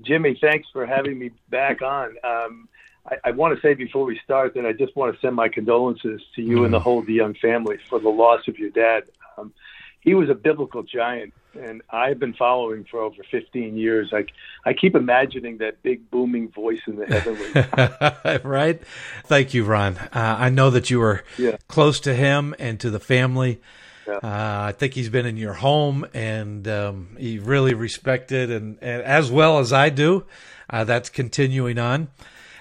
[0.02, 2.16] Jimmy, thanks for having me back on.
[2.24, 2.70] Um,
[3.08, 5.50] I, I, want to say before we start that I just want to send my
[5.50, 6.66] condolences to you mm.
[6.66, 9.06] and the whole DeYoung family for the loss of your dad.
[9.38, 9.54] Um,
[10.02, 14.12] he was a biblical giant, and I've been following for over 15 years.
[14.14, 14.26] I,
[14.66, 18.44] I keep imagining that big booming voice in the heavenly.
[18.50, 18.82] right?
[19.26, 19.98] Thank you, Ron.
[19.98, 21.58] Uh, I know that you were yeah.
[21.68, 23.62] close to him and to the family.
[24.08, 24.16] Yeah.
[24.16, 29.02] Uh, I think he's been in your home, and um, he really respected, and, and
[29.02, 30.26] as well as I do,
[30.70, 32.10] uh, that's continuing on.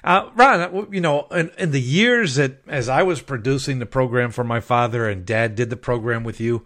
[0.02, 3.86] Uh, Ron, uh, you know, in, in, the years that as I was producing the
[3.86, 6.62] program for my father and dad did the program with you,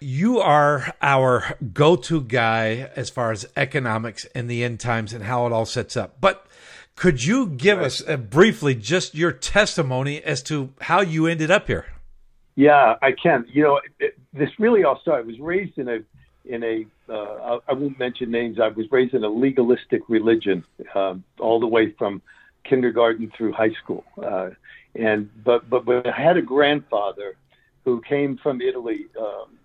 [0.00, 5.24] you are our go to guy as far as economics and the end times and
[5.24, 6.20] how it all sets up.
[6.20, 6.46] But
[6.96, 7.86] could you give right.
[7.86, 11.86] us uh, briefly just your testimony as to how you ended up here?
[12.56, 13.46] Yeah, I can.
[13.52, 15.24] You know, it, this really all started.
[15.24, 15.98] I was raised in a
[16.44, 18.58] in a uh, I won't mention names.
[18.60, 22.22] I was raised in a legalistic religion um, all the way from
[22.64, 24.04] kindergarten through high school.
[24.22, 24.50] Uh,
[24.94, 27.34] and but, but but I had a grandfather
[27.84, 29.58] who came from Italy um,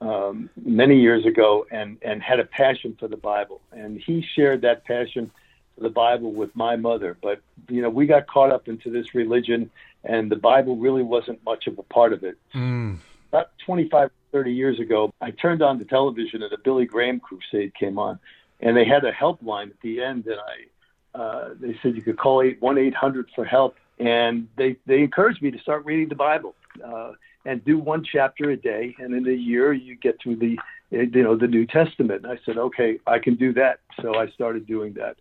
[0.00, 4.62] um, many years ago and and had a passion for the Bible, and he shared
[4.62, 5.30] that passion
[5.74, 7.16] for the Bible with my mother.
[7.20, 9.70] But you know, we got caught up into this religion,
[10.04, 12.36] and the Bible really wasn't much of a part of it.
[12.54, 12.98] Mm.
[13.28, 17.74] About 25, 30 years ago, I turned on the television and a Billy Graham crusade
[17.74, 18.20] came on,
[18.60, 22.18] and they had a helpline at the end, and I uh, they said you could
[22.18, 26.08] call eight one eight hundred for help, and they they encouraged me to start reading
[26.08, 27.12] the Bible uh,
[27.44, 30.58] and do one chapter a day, and in a year you get through the
[30.90, 32.24] you know the New Testament.
[32.24, 33.80] And I said, okay, I can do that.
[34.00, 35.16] So I started doing that.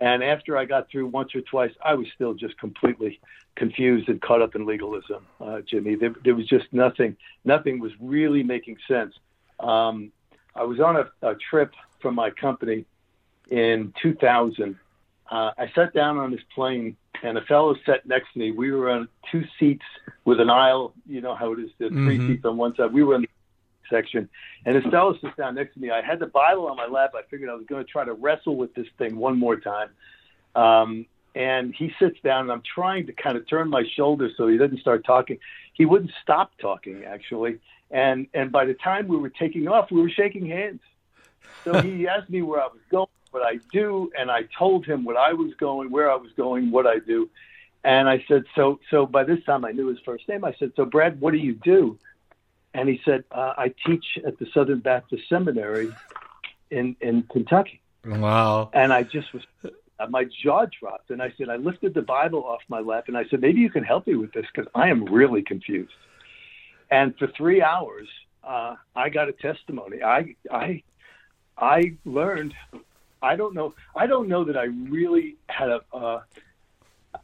[0.00, 3.20] And after I got through once or twice, I was still just completely
[3.54, 5.94] confused and caught up in legalism, uh, Jimmy.
[5.94, 7.16] There, there was just nothing.
[7.44, 9.14] Nothing was really making sense.
[9.60, 10.10] Um,
[10.56, 12.86] I was on a, a trip from my company
[13.50, 14.76] in 2000
[15.30, 18.50] uh, I sat down on this plane, and a fellow sat next to me.
[18.50, 19.84] We were on two seats
[20.24, 20.94] with an aisle.
[21.06, 22.06] You know how it is, the mm-hmm.
[22.06, 22.92] three seats on one side.
[22.92, 23.28] We were in the
[23.90, 24.28] section,
[24.64, 25.90] and this fellow sits down next to me.
[25.90, 27.12] I had the Bible on my lap.
[27.14, 29.90] I figured I was going to try to wrestle with this thing one more time.
[30.54, 34.46] Um, and he sits down, and I'm trying to kind of turn my shoulder so
[34.46, 35.38] he doesn't start talking.
[35.72, 37.58] He wouldn't stop talking, actually.
[37.90, 40.80] And and by the time we were taking off, we were shaking hands.
[41.64, 45.04] So he asked me where I was going what I do, and I told him
[45.04, 47.28] what I was going, where I was going, what I do.
[47.82, 50.44] And I said, so, so by this time I knew his first name.
[50.44, 51.98] I said, so Brad, what do you do?
[52.72, 55.90] And he said, uh, I teach at the Southern Baptist Seminary
[56.70, 57.80] in, in Kentucky.
[58.06, 58.70] Wow.
[58.72, 61.10] And I just was, uh, my jaw dropped.
[61.10, 63.70] And I said, I lifted the Bible off my lap and I said, maybe you
[63.70, 65.92] can help me with this because I am really confused.
[66.90, 68.08] And for three hours,
[68.44, 70.02] uh, I got a testimony.
[70.02, 70.82] I, I,
[71.58, 72.54] I learned
[73.24, 73.74] I don't know.
[73.96, 75.80] I don't know that I really had a.
[75.92, 76.20] Uh,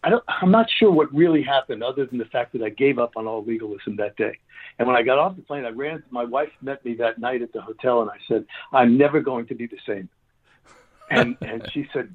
[0.02, 0.24] I don't.
[0.28, 3.26] I'm not sure what really happened, other than the fact that I gave up on
[3.26, 4.38] all legalism that day.
[4.78, 6.02] And when I got off the plane, I ran.
[6.10, 9.46] My wife met me that night at the hotel, and I said, "I'm never going
[9.46, 10.08] to be the same."
[11.10, 12.14] And and she said,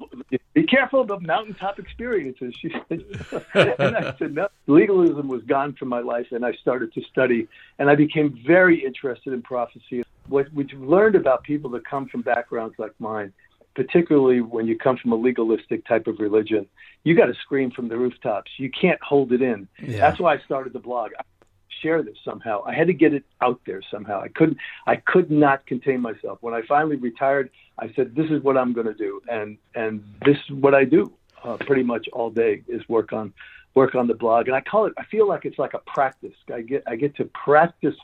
[0.54, 3.04] "Be careful of mountaintop experiences." She said,
[3.78, 7.48] and I said, "No." Legalism was gone from my life, and I started to study,
[7.78, 10.04] and I became very interested in prophecy.
[10.28, 13.32] What we've learned about people that come from backgrounds like mine
[13.76, 16.65] particularly when you come from a legalistic type of religion,
[17.03, 18.51] you got to scream from the rooftops.
[18.57, 19.67] You can't hold it in.
[19.82, 19.99] Yeah.
[19.99, 21.11] That's why I started the blog.
[21.19, 21.23] I
[21.82, 22.63] share this somehow.
[22.65, 24.21] I had to get it out there somehow.
[24.21, 24.57] I couldn't.
[24.88, 26.39] I could not contain myself.
[26.41, 30.03] When I finally retired, I said, "This is what I'm going to do," and and
[30.26, 31.13] this is what I do
[31.43, 33.34] uh, pretty much all day is work on
[33.76, 34.47] work on the blog.
[34.47, 34.93] And I call it.
[34.97, 36.36] I feel like it's like a practice.
[36.53, 37.95] I get I get to practice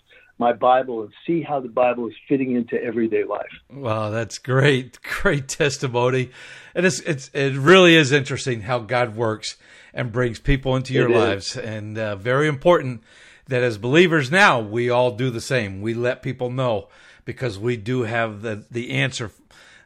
[0.42, 3.52] my Bible and see how the Bible is fitting into everyday life.
[3.72, 6.32] Wow, that's great, great testimony,
[6.74, 9.56] and it's it's it really is interesting how God works
[9.94, 11.58] and brings people into your it lives, is.
[11.58, 13.04] and uh, very important
[13.48, 15.80] that as believers now we all do the same.
[15.80, 16.88] We let people know
[17.24, 19.30] because we do have the the answer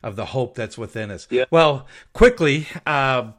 [0.02, 1.28] of the hope that's within us.
[1.30, 1.46] Yeah.
[1.52, 2.68] Well, quickly.
[2.86, 3.32] Uh,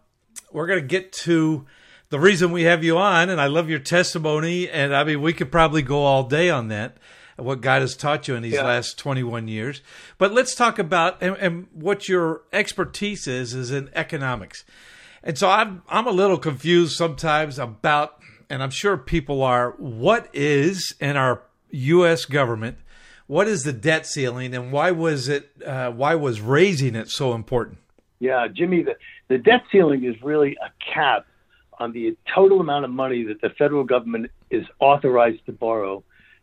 [0.52, 1.66] we're going to get to
[2.08, 4.68] the reason we have you on, and I love your testimony.
[4.68, 6.96] And I mean, we could probably go all day on that,
[7.36, 8.64] what God has taught you in these yeah.
[8.64, 9.82] last 21 years.
[10.18, 14.64] But let's talk about and, and, what your expertise is is in economics.
[15.22, 19.72] And so I'm I'm a little confused sometimes about, and I'm sure people are.
[19.72, 22.24] What is in our U.S.
[22.24, 22.78] government?
[23.26, 25.50] What is the debt ceiling, and why was it?
[25.66, 27.78] Uh, why was raising it so important?
[28.20, 28.96] Yeah, Jimmy, the,
[29.26, 31.26] the debt ceiling is really a cap
[31.78, 36.02] on the total amount of money that the federal government is authorized to borrow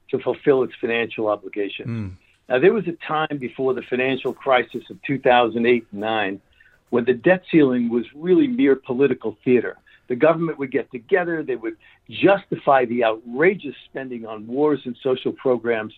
[0.10, 1.88] to fulfill its financial obligation.
[1.88, 2.12] Mm.
[2.50, 6.42] Now, there was a time before the financial crisis of 2008 and 9
[6.90, 9.78] when the debt ceiling was really mere political theater.
[10.10, 11.78] The government would get together, they would
[12.10, 15.94] justify the outrageous spending on wars and social programs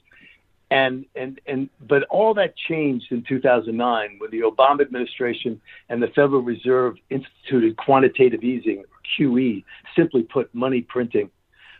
[0.71, 6.07] and and and but all that changed in 2009 when the Obama administration and the
[6.07, 8.83] Federal Reserve instituted quantitative easing,
[9.17, 9.63] QE,
[9.95, 11.29] simply put, money printing.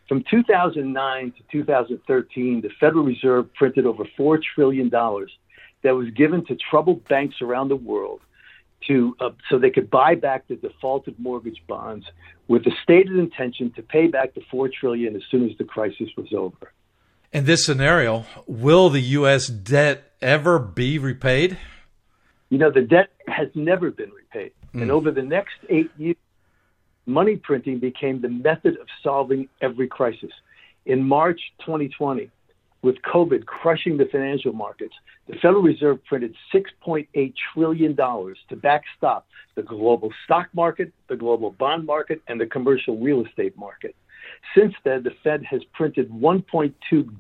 [0.08, 5.32] From 2009 to 2013, the Federal Reserve printed over four trillion dollars
[5.84, 8.22] that was given to troubled banks around the world
[8.88, 12.06] to uh, so they could buy back the defaulted mortgage bonds
[12.48, 16.10] with the stated intention to pay back the 4 trillion as soon as the crisis
[16.16, 16.72] was over.
[17.34, 19.48] In this scenario, will the U.S.
[19.48, 21.58] debt ever be repaid?
[22.50, 24.52] You know, the debt has never been repaid.
[24.74, 24.84] Mm.
[24.84, 26.18] And over the next eight years,
[27.06, 30.32] money printing became the method of solving every crisis.
[30.86, 32.30] In March 2020,
[32.82, 34.94] with COVID crushing the financial markets,
[35.28, 39.26] the Federal Reserve printed $6.8 trillion to backstop
[39.56, 43.96] the global stock market, the global bond market, and the commercial real estate market.
[44.56, 46.74] Since then, the Fed has printed 1.2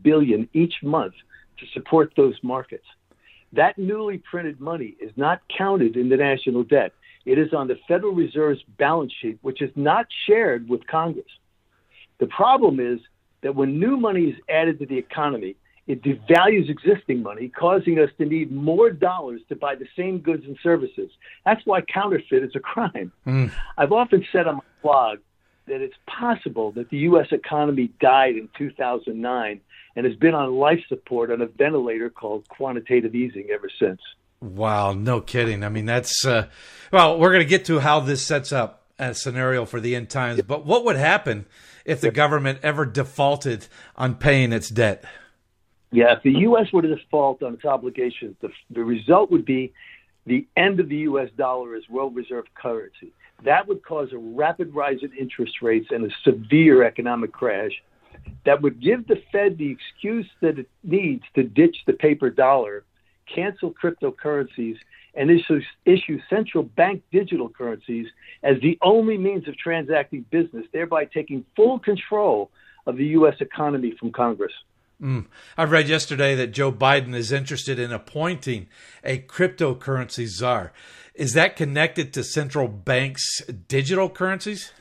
[0.04, 1.16] billion each month
[1.60, 2.86] to support those markets.
[3.54, 6.92] That newly printed money is not counted in the national debt.
[7.26, 11.26] It is on the Federal Reserve's balance sheet, which is not shared with Congress.
[12.20, 13.00] The problem is
[13.42, 15.56] that when new money is added to the economy,
[15.88, 20.44] it devalues existing money, causing us to need more dollars to buy the same goods
[20.46, 21.12] and services.
[21.46, 23.12] That's why counterfeit is a crime.
[23.28, 23.52] Mm.
[23.78, 25.20] I've often said on my blog
[25.68, 27.28] that it's possible that the U.S.
[27.32, 29.62] economy died in 2009
[29.96, 34.02] and has been on life support on a ventilator called quantitative easing ever since.
[34.46, 35.64] Wow, no kidding.
[35.64, 36.48] I mean, that's, uh,
[36.92, 40.10] well, we're going to get to how this sets up a scenario for the end
[40.10, 41.46] times, but what would happen
[41.84, 45.04] if the government ever defaulted on paying its debt?
[45.92, 46.72] Yeah, if the U.S.
[46.72, 49.74] were to default on its obligations, the, the result would be
[50.26, 51.30] the end of the U.S.
[51.38, 53.14] dollar as world reserve currency.
[53.44, 57.72] That would cause a rapid rise in interest rates and a severe economic crash
[58.46, 62.84] that would give the Fed the excuse that it needs to ditch the paper dollar,
[63.34, 64.78] cancel cryptocurrencies,
[65.16, 68.08] and issue, issue central bank digital currencies
[68.44, 72.52] as the only means of transacting business, thereby taking full control
[72.86, 73.36] of the U.S.
[73.40, 74.52] economy from Congress.
[75.02, 75.26] Mm.
[75.58, 78.68] I read yesterday that Joe Biden is interested in appointing
[79.04, 80.72] a cryptocurrency czar.
[81.14, 84.72] Is that connected to central banks' digital currencies?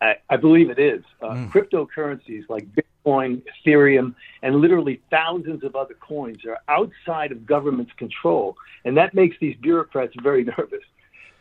[0.00, 1.02] I, I believe it is.
[1.20, 1.50] Uh, mm.
[1.50, 8.56] Cryptocurrencies like Bitcoin, Ethereum, and literally thousands of other coins are outside of government's control,
[8.84, 10.84] and that makes these bureaucrats very nervous.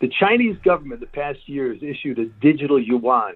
[0.01, 3.35] The Chinese government the past year has issued a digital yuan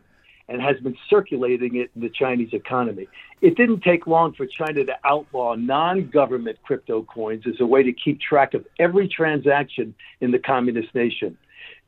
[0.50, 3.08] and has been circulating it in the Chinese economy.
[3.42, 7.84] It didn't take long for China to outlaw non government crypto coins as a way
[7.84, 11.38] to keep track of every transaction in the communist nation.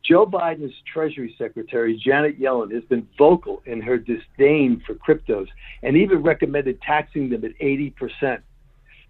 [0.04, 5.48] Joe Biden's Treasury Secretary, Janet Yellen, has been vocal in her disdain for cryptos
[5.84, 8.42] and even recommended taxing them at 80%.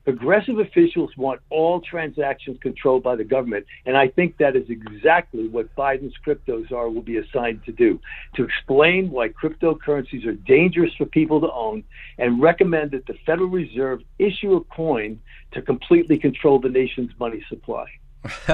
[0.04, 5.48] Progressive officials want all transactions controlled by the government, and I think that is exactly
[5.48, 8.00] what Biden's crypto czar will be assigned to do
[8.36, 11.84] to explain why cryptocurrencies are dangerous for people to own
[12.18, 15.20] and recommend that the Federal Reserve issue a coin
[15.52, 17.86] to completely control the nation's money supply.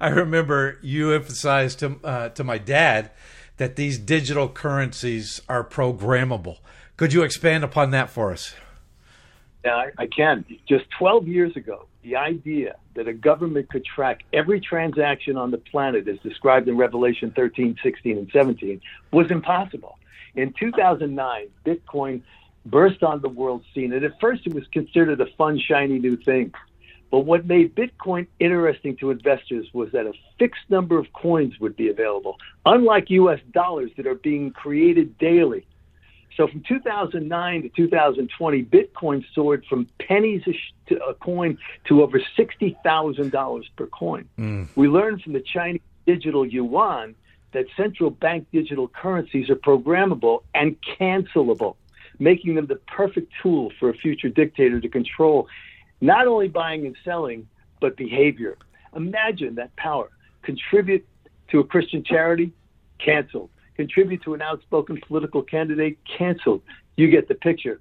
[0.00, 3.10] I remember you emphasized to, uh, to my dad
[3.56, 6.58] that these digital currencies are programmable.
[6.96, 8.54] Could you expand upon that for us?
[9.64, 10.44] Yeah, I, I can.
[10.68, 15.58] Just 12 years ago, the idea that a government could track every transaction on the
[15.58, 18.80] planet as described in Revelation 13, 16, and 17
[19.10, 19.98] was impossible.
[20.36, 22.22] In 2009, Bitcoin
[22.66, 26.16] burst on the world scene, and at first it was considered a fun, shiny new
[26.16, 26.52] thing.
[27.14, 31.76] But what made Bitcoin interesting to investors was that a fixed number of coins would
[31.76, 35.64] be available, unlike US dollars that are being created daily.
[36.36, 41.56] So from 2009 to 2020, Bitcoin soared from pennies a, a coin
[41.86, 44.28] to over $60,000 per coin.
[44.36, 44.68] Mm.
[44.74, 47.14] We learned from the Chinese digital yuan
[47.52, 51.76] that central bank digital currencies are programmable and cancelable,
[52.18, 55.46] making them the perfect tool for a future dictator to control
[56.00, 57.48] not only buying and selling,
[57.80, 58.56] but behavior.
[58.94, 60.10] Imagine that power.
[60.42, 61.06] Contribute
[61.50, 62.52] to a Christian charity,
[62.98, 63.50] canceled.
[63.76, 66.62] Contribute to an outspoken political candidate, canceled.
[66.96, 67.80] You get the picture.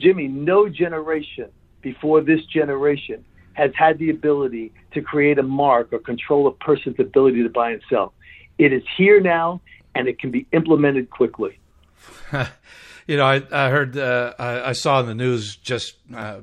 [0.00, 1.50] Jimmy, no generation
[1.82, 6.98] before this generation has had the ability to create a mark or control a person's
[6.98, 8.12] ability to buy and sell.
[8.58, 9.60] It is here now,
[9.94, 11.58] and it can be implemented quickly.
[13.06, 16.40] you know, I, I heard, uh, I, I, saw in the news just uh,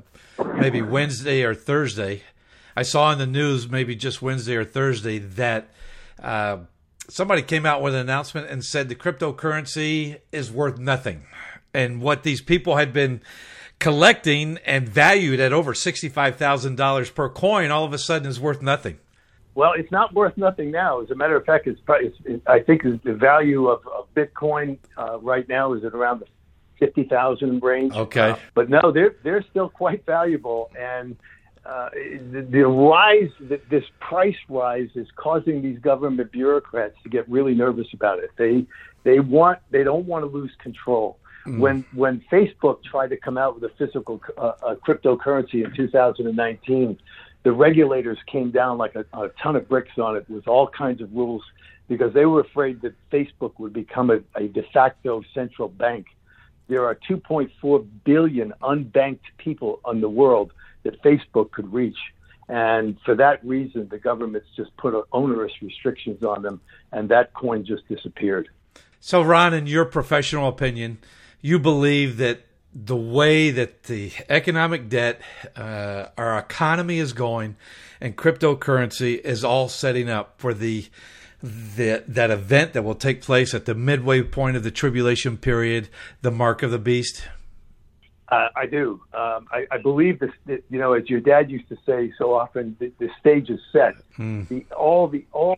[0.56, 2.22] maybe Wednesday or Thursday.
[2.76, 5.70] I saw in the news maybe just Wednesday or Thursday that
[6.22, 6.58] uh,
[7.08, 11.26] somebody came out with an announcement and said the cryptocurrency is worth nothing.
[11.74, 13.20] And what these people had been
[13.78, 18.98] collecting and valued at over $65,000 per coin all of a sudden is worth nothing.
[19.54, 21.00] Well, it's not worth nothing now.
[21.00, 24.78] As a matter of fact, it's, it's it, I think the value of, of Bitcoin
[24.96, 26.26] uh, right now is at around the
[26.78, 27.92] fifty thousand range.
[27.94, 31.16] Okay, uh, but no, they're they're still quite valuable, and
[31.64, 37.28] uh, the, the rise, the, this price rise, is causing these government bureaucrats to get
[37.28, 38.30] really nervous about it.
[38.36, 38.66] They
[39.04, 41.18] they want they don't want to lose control.
[41.46, 41.58] Mm.
[41.58, 46.98] When when Facebook tried to come out with a physical uh, a cryptocurrency in 2019
[47.44, 51.00] the regulators came down like a, a ton of bricks on it with all kinds
[51.00, 51.42] of rules
[51.88, 56.06] because they were afraid that Facebook would become a, a de facto central bank.
[56.68, 60.52] There are 2.4 billion unbanked people in the world
[60.82, 61.98] that Facebook could reach.
[62.48, 66.60] And for that reason, the government's just put onerous restrictions on them,
[66.92, 68.48] and that coin just disappeared.
[69.00, 70.98] So, Ron, in your professional opinion,
[71.40, 72.40] you believe that
[72.74, 75.20] the way that the economic debt,
[75.56, 77.56] uh, our economy is going,
[78.00, 80.86] and cryptocurrency is all setting up for the,
[81.42, 85.88] the that event that will take place at the midway point of the tribulation period,
[86.22, 87.24] the mark of the beast.
[88.30, 89.00] Uh, I do.
[89.14, 90.32] Um, I, I, believe this.
[90.46, 93.60] That, you know, as your dad used to say so often, the, the stage is
[93.72, 93.94] set.
[94.16, 94.42] Hmm.
[94.50, 95.56] The all the all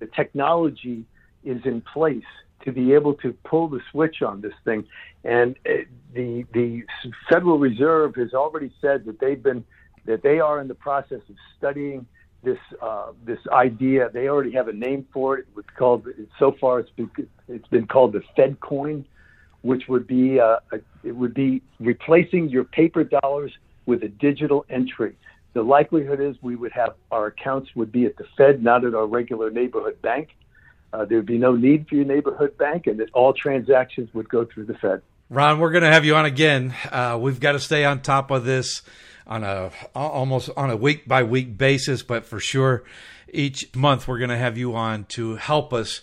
[0.00, 1.04] the technology
[1.44, 2.24] is in place
[2.64, 4.86] to be able to pull the switch on this thing.
[5.22, 6.82] And uh, the the
[7.28, 9.64] Federal Reserve has already said that they've been
[10.06, 12.06] that they are in the process of studying
[12.42, 14.10] this uh, this idea.
[14.12, 15.46] They already have a name for it.
[15.56, 16.06] It's called
[16.38, 17.10] so far it's been
[17.48, 19.04] it's been called the Fed coin,
[19.62, 23.52] which would be uh, a, it would be replacing your paper dollars
[23.86, 25.16] with a digital entry.
[25.52, 28.94] The likelihood is we would have our accounts would be at the Fed, not at
[28.94, 30.28] our regular neighborhood bank.
[30.92, 34.28] Uh, there would be no need for your neighborhood bank, and that all transactions would
[34.28, 35.02] go through the Fed.
[35.28, 36.74] Ron, we're going to have you on again.
[36.90, 38.82] Uh, we've got to stay on top of this
[39.30, 42.82] on a almost on a week by week basis, but for sure,
[43.32, 46.02] each month we're going to have you on to help us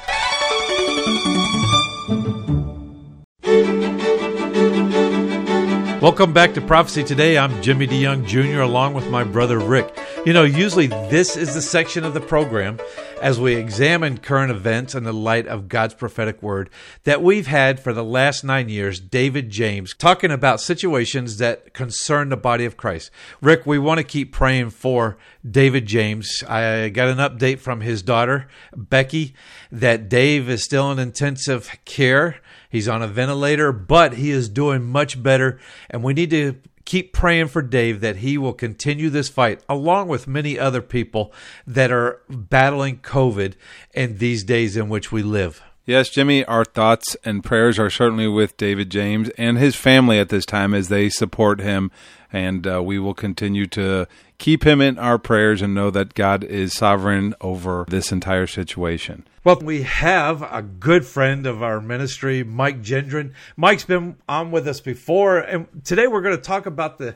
[6.00, 7.40] Welcome back to Prophecy Today.
[7.40, 8.62] I'm Jimmy DeYoung Jr.
[8.62, 9.98] along with my brother Rick.
[10.28, 12.80] You know, usually this is the section of the program
[13.20, 16.70] as we examine current events in the light of God's prophetic word
[17.06, 22.30] that we've had for the last nine years, David James, talking about situations that concern
[22.30, 23.10] the body of Christ.
[23.42, 25.18] Rick, we want to keep praying for
[25.50, 26.44] David James.
[26.48, 29.34] I got an update from his daughter, Becky,
[29.72, 34.84] that Dave is still in intensive care He's on a ventilator, but he is doing
[34.84, 35.60] much better.
[35.90, 40.08] And we need to keep praying for Dave that he will continue this fight, along
[40.08, 41.34] with many other people
[41.66, 43.54] that are battling COVID
[43.94, 45.62] in these days in which we live.
[45.86, 50.28] Yes, Jimmy, our thoughts and prayers are certainly with David James and his family at
[50.28, 51.92] this time as they support him.
[52.34, 54.06] And uh, we will continue to
[54.40, 59.28] keep him in our prayers and know that God is sovereign over this entire situation.
[59.44, 63.34] Well, we have a good friend of our ministry, Mike Gendron.
[63.56, 67.16] Mike's been on with us before, and today we're going to talk about the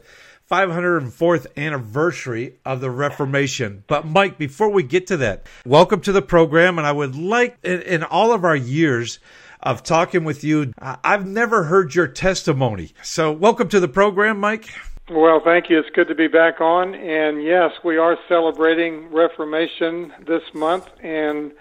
[0.49, 3.83] 504th anniversary of the Reformation.
[3.87, 6.77] But, Mike, before we get to that, welcome to the program.
[6.77, 9.19] And I would like, in, in all of our years,
[9.63, 10.73] of talking with you.
[10.79, 12.93] I've never heard your testimony.
[13.03, 14.67] So, welcome to the program, Mike.
[15.13, 15.77] Well, thank you.
[15.77, 16.95] It's good to be back on.
[16.95, 20.85] And yes, we are celebrating Reformation this month.
[21.03, 21.51] And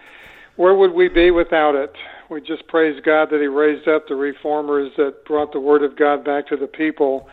[0.55, 1.93] where would we be without it?
[2.29, 5.97] We just praise God that He raised up the reformers that brought the Word of
[5.97, 7.29] God back to the people.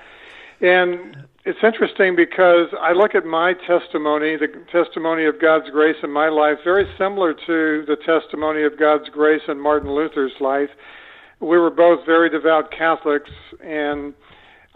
[0.59, 6.09] And it's interesting because I look at my testimony, the testimony of God's grace in
[6.09, 10.71] my life, very similar to the testimony of God's grace in Martin Luther's life.
[11.41, 13.29] We were both very devout Catholics,
[13.63, 14.15] and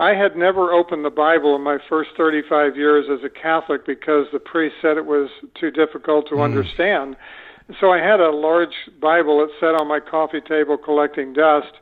[0.02, 4.26] I had never opened the Bible in my first 35 years as a Catholic because
[4.34, 6.44] the priest said it was too difficult to mm.
[6.44, 7.16] understand.
[7.80, 11.74] So I had a large Bible that sat on my coffee table collecting dust.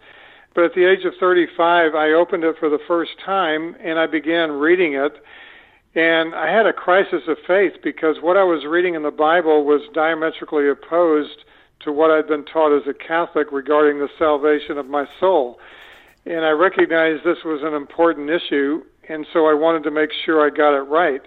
[0.53, 4.05] But at the age of 35, I opened it for the first time and I
[4.05, 5.13] began reading it.
[5.95, 9.63] And I had a crisis of faith because what I was reading in the Bible
[9.63, 11.45] was diametrically opposed
[11.85, 15.57] to what I'd been taught as a Catholic regarding the salvation of my soul.
[16.25, 20.45] And I recognized this was an important issue, and so I wanted to make sure
[20.45, 21.21] I got it right.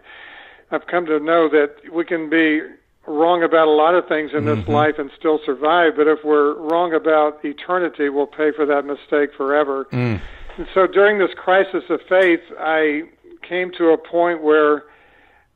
[0.71, 2.61] I've come to know that we can be
[3.07, 4.73] wrong about a lot of things in this mm-hmm.
[4.73, 9.31] life and still survive, but if we're wrong about eternity, we'll pay for that mistake
[9.37, 9.87] forever.
[9.93, 10.21] Mm.
[10.57, 13.03] And so during this crisis of faith, I
[13.47, 14.85] came to a point where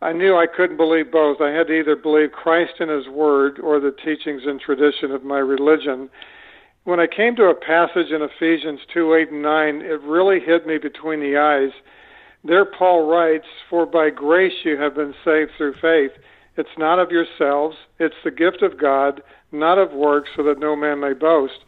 [0.02, 1.40] I knew I couldn't believe both.
[1.40, 5.24] I had to either believe Christ and His Word or the teachings and tradition of
[5.24, 6.10] my religion.
[6.86, 10.68] When I came to a passage in Ephesians 2 8 and 9, it really hit
[10.68, 11.72] me between the eyes.
[12.44, 16.12] There, Paul writes, For by grace you have been saved through faith
[16.56, 19.20] it's not of yourselves, it's the gift of God,
[19.50, 21.58] not of works, so that no man may boast.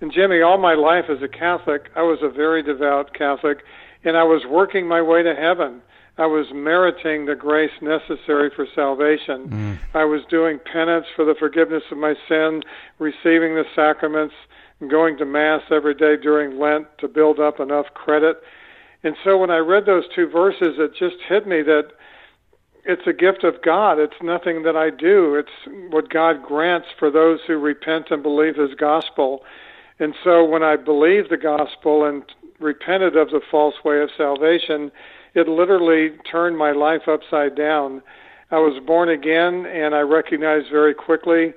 [0.00, 3.58] And Jimmy, all my life as a Catholic, I was a very devout Catholic,
[4.02, 5.82] and I was working my way to heaven.
[6.18, 9.48] I was meriting the grace necessary for salvation.
[9.48, 9.78] Mm.
[9.94, 12.62] I was doing penance for the forgiveness of my sin,
[12.98, 14.34] receiving the sacraments,
[14.88, 18.42] going to Mass every day during Lent to build up enough credit.
[19.02, 21.92] And so when I read those two verses, it just hit me that
[22.84, 23.98] it's a gift of God.
[23.98, 25.34] It's nothing that I do.
[25.34, 29.42] It's what God grants for those who repent and believe His gospel.
[29.98, 32.24] And so when I believed the gospel and
[32.60, 34.90] repented of the false way of salvation,
[35.34, 38.02] it literally turned my life upside down.
[38.50, 41.54] I was born again, and I recognized very quickly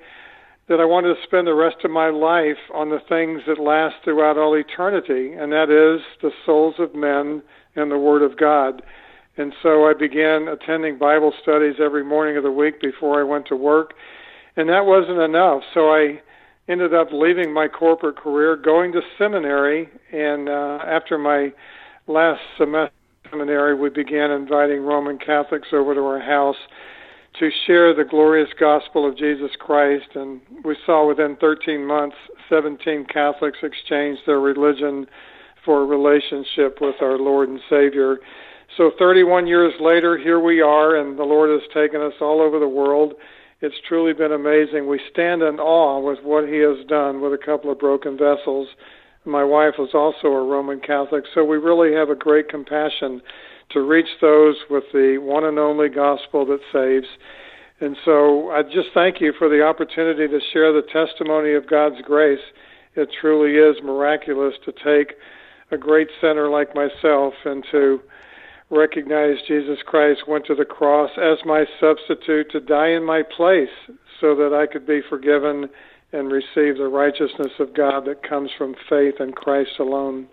[0.70, 3.95] that I wanted to spend the rest of my life on the things that last
[4.03, 7.41] throughout all eternity, and that is the souls of men
[7.76, 8.82] and the Word of God.
[9.38, 13.45] And so I began attending Bible studies every morning of the week before I went
[13.47, 13.93] to work.
[14.57, 15.61] And that wasn't enough.
[15.74, 16.22] So I
[16.68, 19.89] ended up leaving my corporate career, going to seminary.
[20.11, 21.53] And uh, after my
[22.07, 22.93] last semester
[23.30, 26.57] seminary, we began inviting Roman Catholics over to our house
[27.39, 30.07] to share the glorious gospel of Jesus Christ.
[30.15, 32.15] And we saw within 13 months,
[32.49, 35.05] 17 Catholics exchanged their religion
[35.63, 38.17] for a relationship with our Lord and Savior.
[38.75, 42.59] So 31 years later, here we are, and the Lord has taken us all over
[42.59, 43.13] the world.
[43.61, 44.88] It's truly been amazing.
[44.88, 48.67] We stand in awe with what He has done with a couple of broken vessels.
[49.25, 53.21] My wife was also a Roman Catholic, so we really have a great compassion
[53.72, 57.07] to reach those with the one and only gospel that saves.
[57.80, 62.01] And so I just thank you for the opportunity to share the testimony of God's
[62.03, 62.39] grace.
[62.95, 65.15] It truly is miraculous to take
[65.72, 67.99] a great sinner like myself and to
[68.70, 73.70] recognize Jesus Christ went to the cross as my substitute to die in my place
[74.20, 75.70] so that I could be forgiven
[76.11, 80.28] and receive the righteousness of God that comes from faith in Christ alone.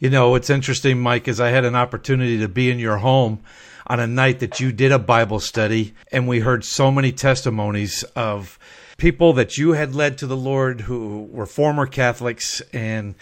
[0.00, 3.40] You know, what's interesting, Mike, is I had an opportunity to be in your home
[3.86, 8.02] on a night that you did a Bible study, and we heard so many testimonies
[8.16, 8.58] of
[8.96, 13.14] people that you had led to the Lord who were former Catholics and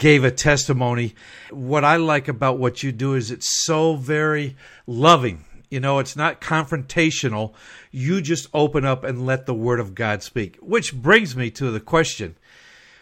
[0.00, 1.14] gave a testimony.
[1.52, 4.56] What I like about what you do is it's so very
[4.88, 5.44] loving.
[5.70, 7.54] You know, it's not confrontational.
[7.92, 10.56] You just open up and let the Word of God speak.
[10.56, 12.34] Which brings me to the question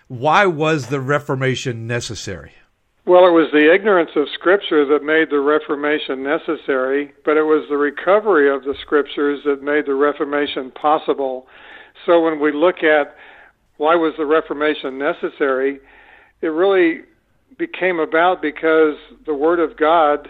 [0.07, 2.53] why was the Reformation necessary?
[3.05, 7.67] Well, it was the ignorance of Scripture that made the Reformation necessary, but it was
[7.69, 11.49] the recovery of the Scriptures that made the Reformation possible.
[12.07, 13.17] So when we look at
[13.77, 15.81] why was the Reformation necessary,
[16.43, 17.01] it really
[17.59, 18.95] became about because
[19.27, 20.29] the Word of God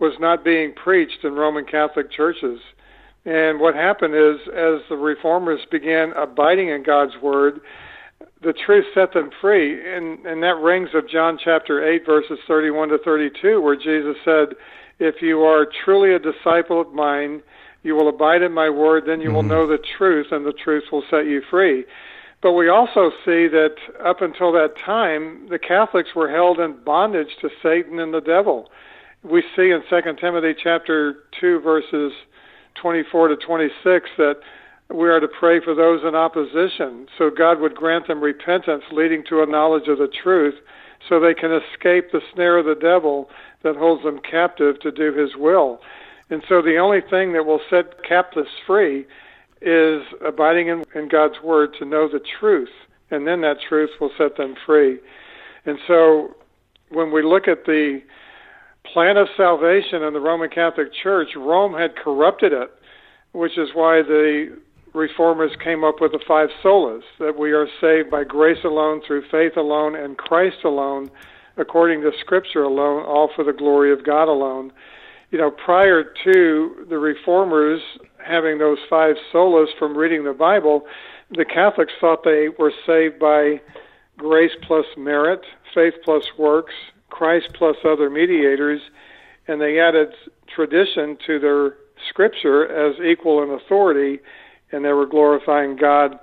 [0.00, 2.58] was not being preached in Roman Catholic churches.
[3.24, 7.60] And what happened is, as the reformers began abiding in God's Word,
[8.42, 9.94] the truth set them free.
[9.94, 14.54] And, and that rings of John chapter 8, verses 31 to 32, where Jesus said,
[14.98, 17.42] If you are truly a disciple of mine,
[17.82, 19.36] you will abide in my word, then you mm-hmm.
[19.36, 21.84] will know the truth, and the truth will set you free.
[22.42, 27.36] But we also see that up until that time, the Catholics were held in bondage
[27.40, 28.68] to Satan and the devil.
[29.22, 32.12] We see in 2 Timothy chapter 2 verses
[32.74, 34.36] 24 to 26 that
[34.92, 39.24] we are to pray for those in opposition so God would grant them repentance leading
[39.28, 40.54] to a knowledge of the truth
[41.08, 43.28] so they can escape the snare of the devil
[43.62, 45.80] that holds them captive to do his will.
[46.30, 49.06] And so the only thing that will set captives free
[49.60, 52.70] is abiding in, in God's word to know the truth,
[53.10, 54.98] and then that truth will set them free.
[55.64, 56.34] And so
[56.90, 58.02] when we look at the
[58.92, 62.70] plan of salvation in the Roman Catholic Church, Rome had corrupted it,
[63.32, 64.56] which is why the
[64.96, 69.22] reformers came up with the five solas that we are saved by grace alone, through
[69.30, 71.10] faith alone, and Christ alone,
[71.58, 74.72] according to Scripture alone, all for the glory of God alone.
[75.30, 77.80] You know, prior to the reformers
[78.24, 80.86] having those five solas from reading the Bible,
[81.30, 83.60] the Catholics thought they were saved by
[84.16, 85.42] grace plus merit,
[85.74, 86.74] faith plus works,
[87.10, 88.80] Christ plus other mediators,
[89.46, 90.08] and they added
[90.54, 91.74] tradition to their
[92.08, 94.20] scripture as equal in authority
[94.72, 96.18] and they were glorifying God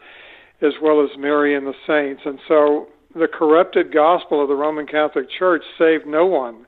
[0.62, 2.22] as well as Mary and the saints.
[2.26, 6.66] And so the corrupted gospel of the Roman Catholic Church saved no one.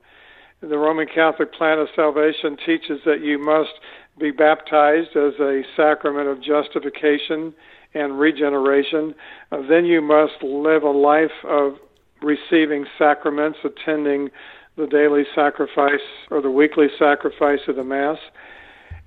[0.61, 3.73] The Roman Catholic plan of salvation teaches that you must
[4.19, 7.53] be baptized as a sacrament of justification
[7.93, 9.13] and regeneration.
[9.51, 11.73] Uh, then you must live a life of
[12.21, 14.29] receiving sacraments, attending
[14.77, 16.01] the daily sacrifice
[16.31, 18.17] or the weekly sacrifice of the Mass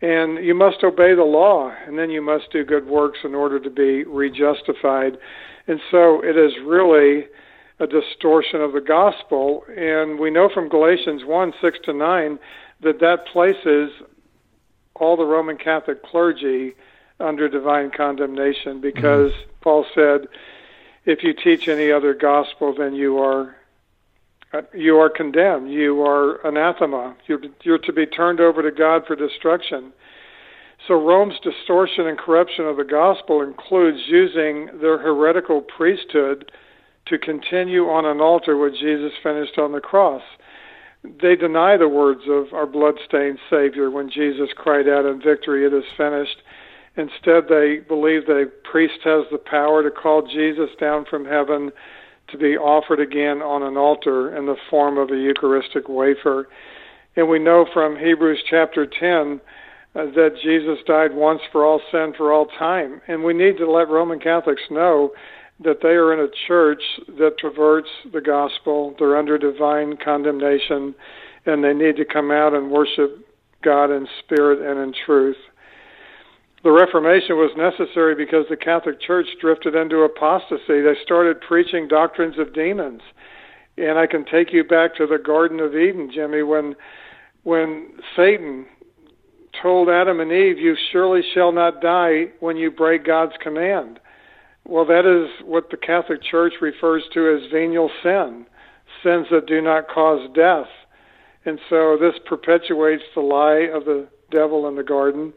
[0.01, 3.59] and you must obey the law, and then you must do good works in order
[3.59, 5.19] to be rejustified.
[5.67, 7.27] And so it is really
[7.81, 9.65] a distortion of the gospel.
[9.77, 12.39] And we know from Galatians 1 6 to 9
[12.81, 13.91] that that places
[14.95, 16.75] all the Roman Catholic clergy
[17.21, 19.51] under divine condemnation because mm-hmm.
[19.61, 20.29] Paul said,
[21.05, 23.57] if you teach any other gospel, then you are
[24.53, 25.71] Uh, you are condemned.
[25.71, 27.17] You are anathema.
[27.27, 29.93] You're, you're to be turned over to God for destruction.
[30.87, 36.51] So Rome's distortion and corruption of the gospel includes using their heretical priesthood
[37.07, 40.23] to continue on an altar what Jesus finished on the cross.
[41.03, 45.73] They deny the words of our blood-stained Savior when Jesus cried out in victory, "It
[45.73, 46.43] is finished."
[46.97, 51.73] Instead, they believe that a priest has the power to call Jesus down from heaven
[52.31, 56.49] to be offered again on an altar in the form of a Eucharistic wafer.
[57.17, 59.41] And we know from Hebrews chapter 10
[59.95, 63.01] uh, that Jesus died once for all sin for all time.
[63.09, 65.13] And we need to let Roman Catholics know
[65.61, 66.83] that they are in a church
[67.19, 68.95] that traverts the gospel.
[68.99, 70.95] They're under divine condemnation,
[71.47, 73.27] and they need to come out and worship
[73.63, 75.37] God in spirit and in truth.
[76.65, 80.81] The Reformation was necessary because the Catholic Church drifted into apostasy.
[80.81, 83.03] They started preaching doctrines of demons.
[83.77, 86.75] And I can take you back to the Garden of Eden, Jimmy, when
[87.45, 88.67] when Satan
[89.63, 94.01] told Adam and Eve, You surely shall not die when you break God's command.
[94.65, 98.47] Well, that is what the Catholic Church refers to as venial sin,
[99.03, 100.67] sins that do not cause death.
[101.45, 105.33] And so this perpetuates the lie of the devil in the garden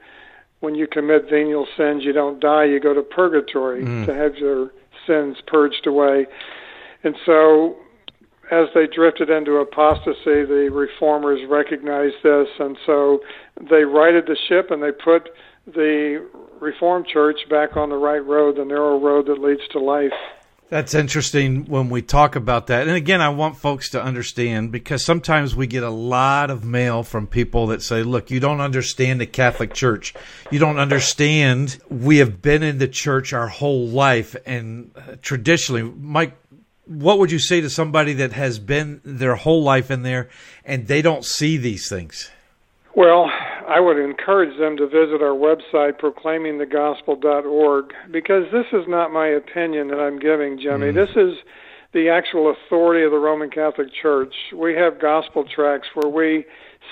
[0.61, 4.05] when you commit venial sins, you don't die, you go to purgatory mm.
[4.05, 4.71] to have your
[5.05, 6.27] sins purged away.
[7.03, 7.77] And so,
[8.51, 13.19] as they drifted into apostasy, the reformers recognized this, and so
[13.69, 15.29] they righted the ship and they put
[15.65, 16.27] the
[16.59, 20.13] Reformed Church back on the right road, the narrow road that leads to life.
[20.71, 22.87] That's interesting when we talk about that.
[22.87, 27.03] And again, I want folks to understand because sometimes we get a lot of mail
[27.03, 30.13] from people that say, look, you don't understand the Catholic Church.
[30.49, 31.77] You don't understand.
[31.89, 34.33] We have been in the church our whole life.
[34.45, 36.37] And uh, traditionally, Mike,
[36.85, 40.29] what would you say to somebody that has been their whole life in there
[40.63, 42.31] and they don't see these things?
[42.95, 43.29] Well,
[43.71, 49.87] I would encourage them to visit our website, proclaimingthegospel.org, because this is not my opinion
[49.87, 50.91] that I'm giving, Jimmy.
[50.91, 50.95] Mm.
[50.95, 51.37] This is
[51.93, 54.33] the actual authority of the Roman Catholic Church.
[54.53, 56.43] We have gospel tracts where we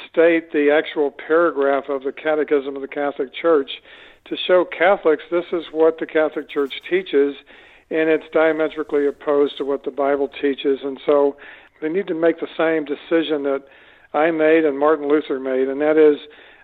[0.09, 3.71] state the actual paragraph of the Catechism of the Catholic Church
[4.29, 7.35] to show Catholics this is what the Catholic Church teaches,
[7.89, 10.79] and it's diametrically opposed to what the Bible teaches.
[10.83, 11.35] And so
[11.81, 13.63] they need to make the same decision that
[14.13, 16.19] I made and Martin Luther made, and that is,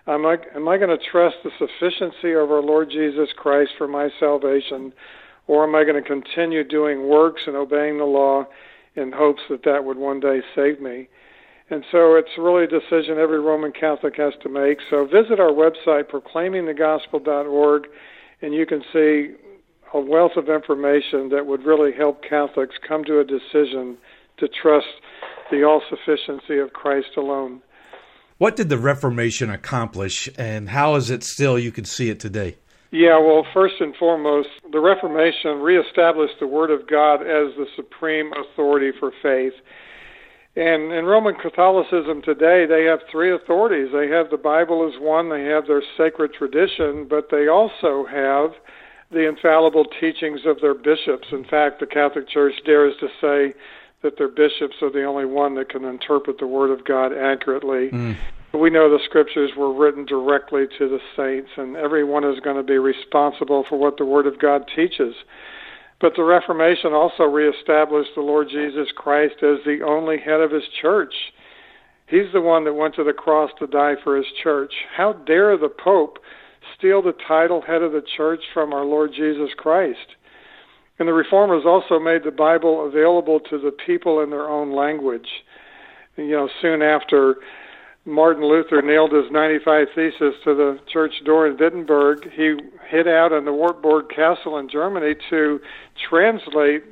[0.06, 3.88] am I, am I going to trust the sufficiency of our Lord Jesus Christ for
[3.88, 4.92] my salvation,
[5.46, 8.44] or am I going to continue doing works and obeying the law
[8.94, 11.08] in hopes that that would one day save me?
[11.68, 14.78] And so it's really a decision every Roman Catholic has to make.
[14.88, 17.88] So visit our website, proclaimingthegospel.org,
[18.42, 19.34] and you can see
[19.92, 23.96] a wealth of information that would really help Catholics come to a decision
[24.38, 24.86] to trust
[25.50, 27.62] the all sufficiency of Christ alone.
[28.38, 32.56] What did the Reformation accomplish, and how is it still you can see it today?
[32.90, 38.32] Yeah, well, first and foremost, the Reformation reestablished the Word of God as the supreme
[38.34, 39.54] authority for faith.
[40.54, 43.88] And in Roman Catholicism today, they have three authorities.
[43.92, 48.50] They have the Bible as one, they have their sacred tradition, but they also have
[49.10, 51.28] the infallible teachings of their bishops.
[51.32, 53.54] In fact, the Catholic Church dares to say
[54.02, 57.90] that their bishops are the only one that can interpret the Word of God accurately.
[57.90, 58.16] Mm.
[58.54, 62.62] We know the scriptures were written directly to the saints, and everyone is going to
[62.62, 65.14] be responsible for what the Word of God teaches.
[66.00, 70.64] But the Reformation also reestablished the Lord Jesus Christ as the only head of his
[70.80, 71.14] church.
[72.06, 74.72] He's the one that went to the cross to die for his church.
[74.94, 76.18] How dare the Pope
[76.76, 80.15] steal the title head of the church from our Lord Jesus Christ?
[80.98, 85.28] And the Reformers also made the Bible available to the people in their own language.
[86.16, 87.36] You know, soon after
[88.06, 92.54] Martin Luther nailed his 95 Thesis to the church door in Wittenberg, he
[92.88, 95.60] hid out in the Wartburg Castle in Germany to
[96.08, 96.84] translate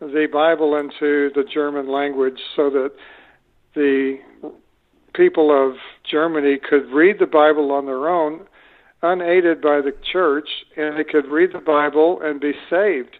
[0.00, 2.92] the Bible into the German language so that
[3.74, 4.18] the
[5.14, 5.76] people of
[6.08, 8.46] Germany could read the Bible on their own,
[9.02, 13.16] unaided by the church, and they could read the Bible and be saved.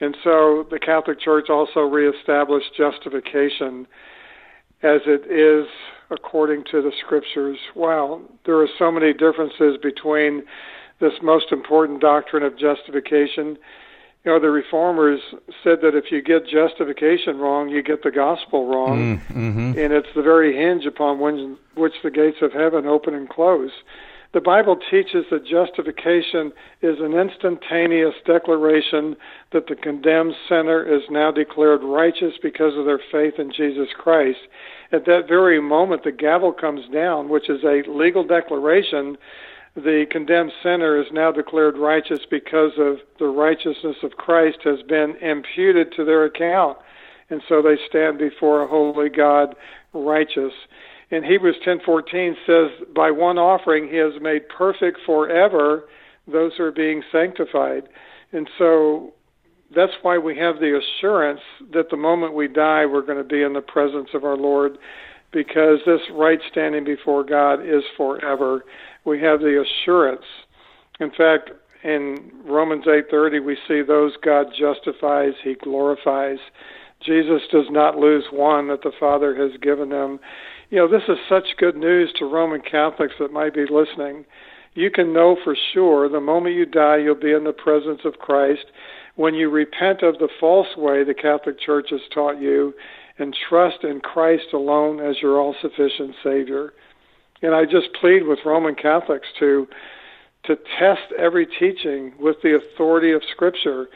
[0.00, 3.86] And so the Catholic Church also reestablished justification
[4.82, 5.66] as it is
[6.10, 7.58] according to the scriptures.
[7.74, 10.44] Wow, there are so many differences between
[11.00, 13.56] this most important doctrine of justification.
[14.24, 15.20] You know, the reformers
[15.62, 19.78] said that if you get justification wrong, you get the gospel wrong, mm, mm-hmm.
[19.78, 23.70] and it's the very hinge upon when, which the gates of heaven open and close.
[24.34, 29.14] The Bible teaches that justification is an instantaneous declaration
[29.52, 34.40] that the condemned sinner is now declared righteous because of their faith in Jesus Christ.
[34.90, 39.16] At that very moment, the gavel comes down, which is a legal declaration.
[39.76, 45.14] The condemned sinner is now declared righteous because of the righteousness of Christ has been
[45.22, 46.78] imputed to their account.
[47.30, 49.54] And so they stand before a holy God
[49.92, 50.52] righteous
[51.10, 55.88] in Hebrews 10:14 says, "By one offering he has made perfect forever
[56.26, 57.88] those who are being sanctified."
[58.32, 59.12] And so
[59.70, 61.40] that's why we have the assurance
[61.72, 64.78] that the moment we die, we're going to be in the presence of our Lord,
[65.32, 68.64] because this right standing before God is forever.
[69.04, 70.24] We have the assurance.
[71.00, 71.50] In fact,
[71.82, 76.38] in Romans 8:30, we see those God justifies, He glorifies.
[77.00, 80.20] Jesus does not lose one that the Father has given them
[80.70, 84.24] you know, this is such good news to Roman Catholics that might be listening.
[84.74, 88.18] You can know for sure the moment you die, you'll be in the presence of
[88.18, 88.66] Christ.
[89.16, 92.74] When you repent of the false way the Catholic Church has taught you
[93.18, 96.72] and trust in Christ alone as your all sufficient Savior.
[97.42, 99.68] And I just plead with Roman Catholics to
[100.46, 103.88] to test every teaching with the authority of Scripture.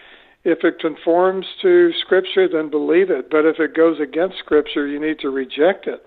[0.44, 3.28] If it conforms to Scripture, then believe it.
[3.30, 6.06] But if it goes against Scripture, you need to reject it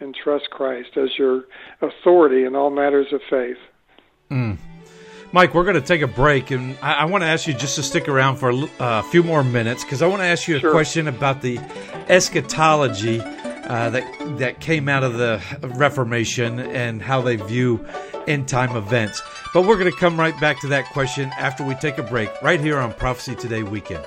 [0.00, 1.44] and trust Christ as your
[1.80, 3.56] authority in all matters of faith.
[4.30, 4.58] Mm.
[5.30, 7.76] Mike, we're going to take a break, and I, I want to ask you just
[7.76, 10.56] to stick around for a uh, few more minutes because I want to ask you
[10.56, 10.70] a sure.
[10.70, 11.58] question about the
[12.08, 15.42] eschatology uh, that that came out of the
[15.76, 17.86] Reformation and how they view
[18.26, 19.20] end time events.
[19.52, 22.30] But we're going to come right back to that question after we take a break,
[22.40, 24.06] right here on Prophecy Today Weekend.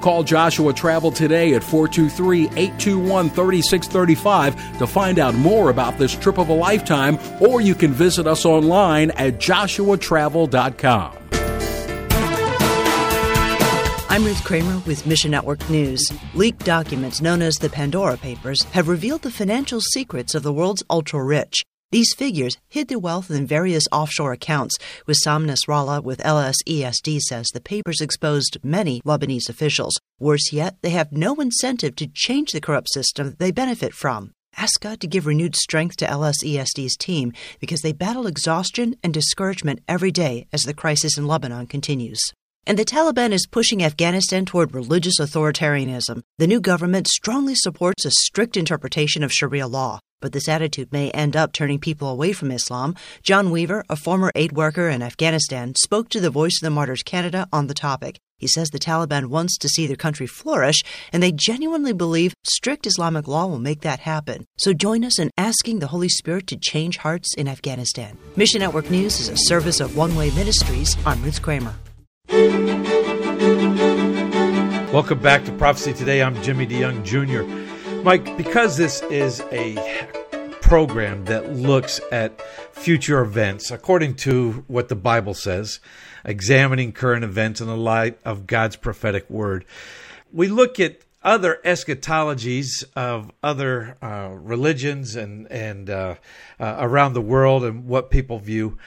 [0.00, 6.38] Call Joshua Travel today at 423 821 3635 to find out more about this trip
[6.38, 11.16] of a lifetime, or you can visit us online at joshuatravel.com.
[14.08, 16.10] I'm Ruth Kramer with Mission Network News.
[16.32, 20.82] Leaked documents known as the Pandora Papers have revealed the financial secrets of the world's
[20.88, 21.62] ultra rich.
[21.96, 24.76] These figures hid their wealth in various offshore accounts.
[25.08, 29.98] Wissam Nasrallah with LSESD says the papers exposed many Lebanese officials.
[30.20, 34.32] Worse yet, they have no incentive to change the corrupt system they benefit from.
[34.58, 39.80] Ask God to give renewed strength to LSESD's team because they battle exhaustion and discouragement
[39.88, 42.20] every day as the crisis in Lebanon continues.
[42.66, 46.24] And the Taliban is pushing Afghanistan toward religious authoritarianism.
[46.36, 50.00] The new government strongly supports a strict interpretation of Sharia law.
[50.20, 52.94] But this attitude may end up turning people away from Islam.
[53.22, 57.02] John Weaver, a former aid worker in Afghanistan, spoke to the Voice of the Martyrs
[57.02, 58.18] Canada on the topic.
[58.38, 60.76] He says the Taliban wants to see their country flourish,
[61.12, 64.46] and they genuinely believe strict Islamic law will make that happen.
[64.58, 68.16] So join us in asking the Holy Spirit to change hearts in Afghanistan.
[68.36, 70.96] Mission Network News is a service of One Way Ministries.
[71.06, 71.74] I'm Ruth Kramer.
[74.92, 76.22] Welcome back to Prophecy Today.
[76.22, 77.42] I'm Jimmy DeYoung Jr.
[78.06, 79.74] Mike, because this is a
[80.60, 85.80] program that looks at future events according to what the Bible says,
[86.24, 89.64] examining current events in the light of God's prophetic word,
[90.32, 96.14] we look at other eschatologies of other uh, religions and and uh,
[96.60, 98.78] uh, around the world and what people view.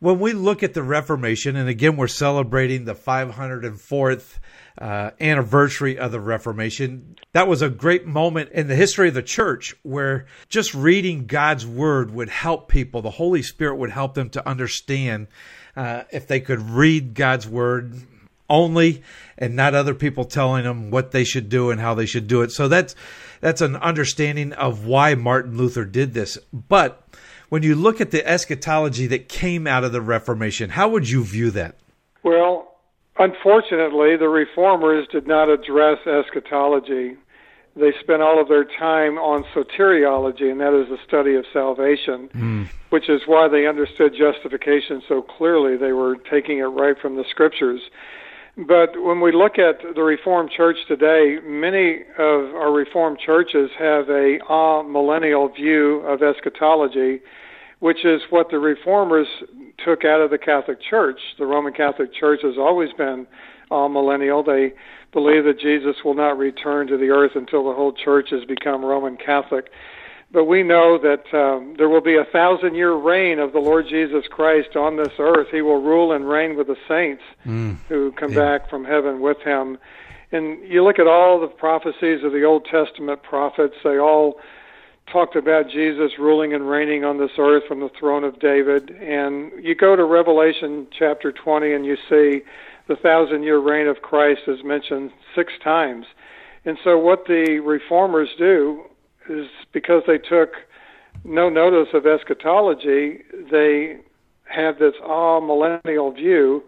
[0.00, 4.38] When we look at the Reformation, and again, we're celebrating the 504th
[4.78, 7.16] uh, anniversary of the Reformation.
[7.32, 11.66] That was a great moment in the history of the church where just reading God's
[11.66, 13.02] word would help people.
[13.02, 15.28] The Holy Spirit would help them to understand
[15.76, 17.94] uh, if they could read God's word
[18.48, 19.02] only
[19.36, 22.42] and not other people telling them what they should do and how they should do
[22.42, 22.52] it.
[22.52, 22.94] So that's
[23.40, 26.38] that's an understanding of why Martin Luther did this.
[26.52, 27.02] But
[27.48, 31.22] when you look at the eschatology that came out of the Reformation, how would you
[31.22, 31.76] view that?
[32.22, 32.75] Well,
[33.18, 37.16] unfortunately, the reformers did not address eschatology.
[37.76, 42.30] They spent all of their time on soteriology, and that is the study of salvation,
[42.34, 42.68] mm.
[42.88, 45.76] which is why they understood justification so clearly.
[45.76, 47.80] They were taking it right from the scriptures.
[48.56, 54.08] But when we look at the Reformed Church today, many of our Reformed churches have
[54.08, 57.20] a ah millennial view of eschatology,
[57.80, 59.28] which is what the Reformers
[59.84, 61.20] took out of the Catholic Church.
[61.38, 63.26] The Roman Catholic Church has always been
[63.70, 64.42] ah millennial.
[64.42, 64.72] They
[65.12, 68.84] believe that Jesus will not return to the earth until the whole church has become
[68.84, 69.70] Roman Catholic.
[70.32, 73.86] But we know that um, there will be a thousand year reign of the Lord
[73.88, 75.48] Jesus Christ on this earth.
[75.52, 77.78] He will rule and reign with the saints mm.
[77.88, 78.58] who come yeah.
[78.58, 79.78] back from heaven with him.
[80.32, 84.40] And you look at all the prophecies of the Old Testament prophets, they all
[85.10, 88.90] talked about Jesus ruling and reigning on this earth from the throne of David.
[88.90, 92.42] And you go to Revelation chapter 20 and you see
[92.88, 96.06] the thousand year reign of Christ is mentioned six times.
[96.64, 98.84] And so, what the reformers do
[99.28, 100.54] is because they took
[101.24, 103.98] no notice of eschatology, they
[104.44, 106.62] have this amillennial view.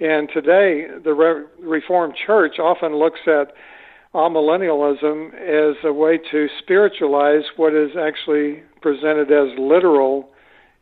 [0.00, 3.54] And today, the Re- Reformed Church often looks at
[4.14, 10.28] amillennialism as a way to spiritualize what is actually presented as literal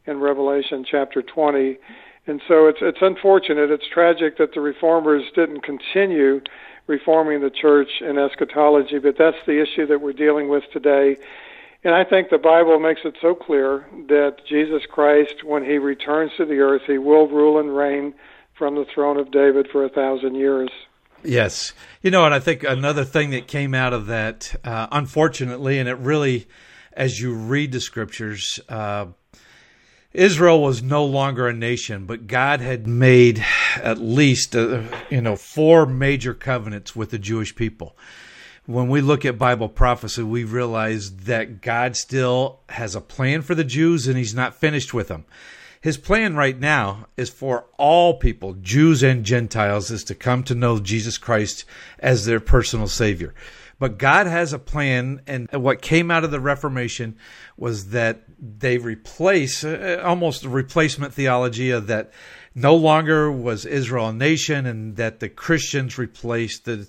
[0.06, 1.78] in Revelation chapter 20.
[2.26, 6.40] And so it's it's unfortunate, it's tragic that the reformers didn't continue
[6.86, 11.16] reforming the church in eschatology, but that's the issue that we're dealing with today.
[11.82, 16.32] And I think the Bible makes it so clear that Jesus Christ, when he returns
[16.36, 18.12] to the earth, he will rule and reign
[18.54, 20.68] from the throne of David for a thousand years.
[21.22, 21.72] Yes.
[22.02, 25.88] You know, and I think another thing that came out of that, uh, unfortunately, and
[25.88, 26.46] it really,
[26.92, 29.06] as you read the scriptures, uh,
[30.12, 33.44] Israel was no longer a nation, but God had made
[33.76, 37.96] at least uh, you know four major covenants with the Jewish people.
[38.66, 43.54] When we look at Bible prophecy, we realize that God still has a plan for
[43.54, 45.24] the Jews and he's not finished with them.
[45.82, 50.54] His plan right now is for all people, Jews and Gentiles, is to come to
[50.54, 51.64] know Jesus Christ
[51.98, 53.34] as their personal savior.
[53.78, 57.16] But God has a plan, and what came out of the Reformation
[57.56, 62.12] was that they replace uh, almost a replacement theology of that
[62.54, 66.86] no longer was Israel a nation, and that the Christians replaced the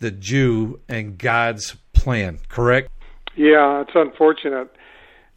[0.00, 2.40] the Jew and God's plan.
[2.50, 2.90] Correct?
[3.36, 4.70] Yeah, it's unfortunate,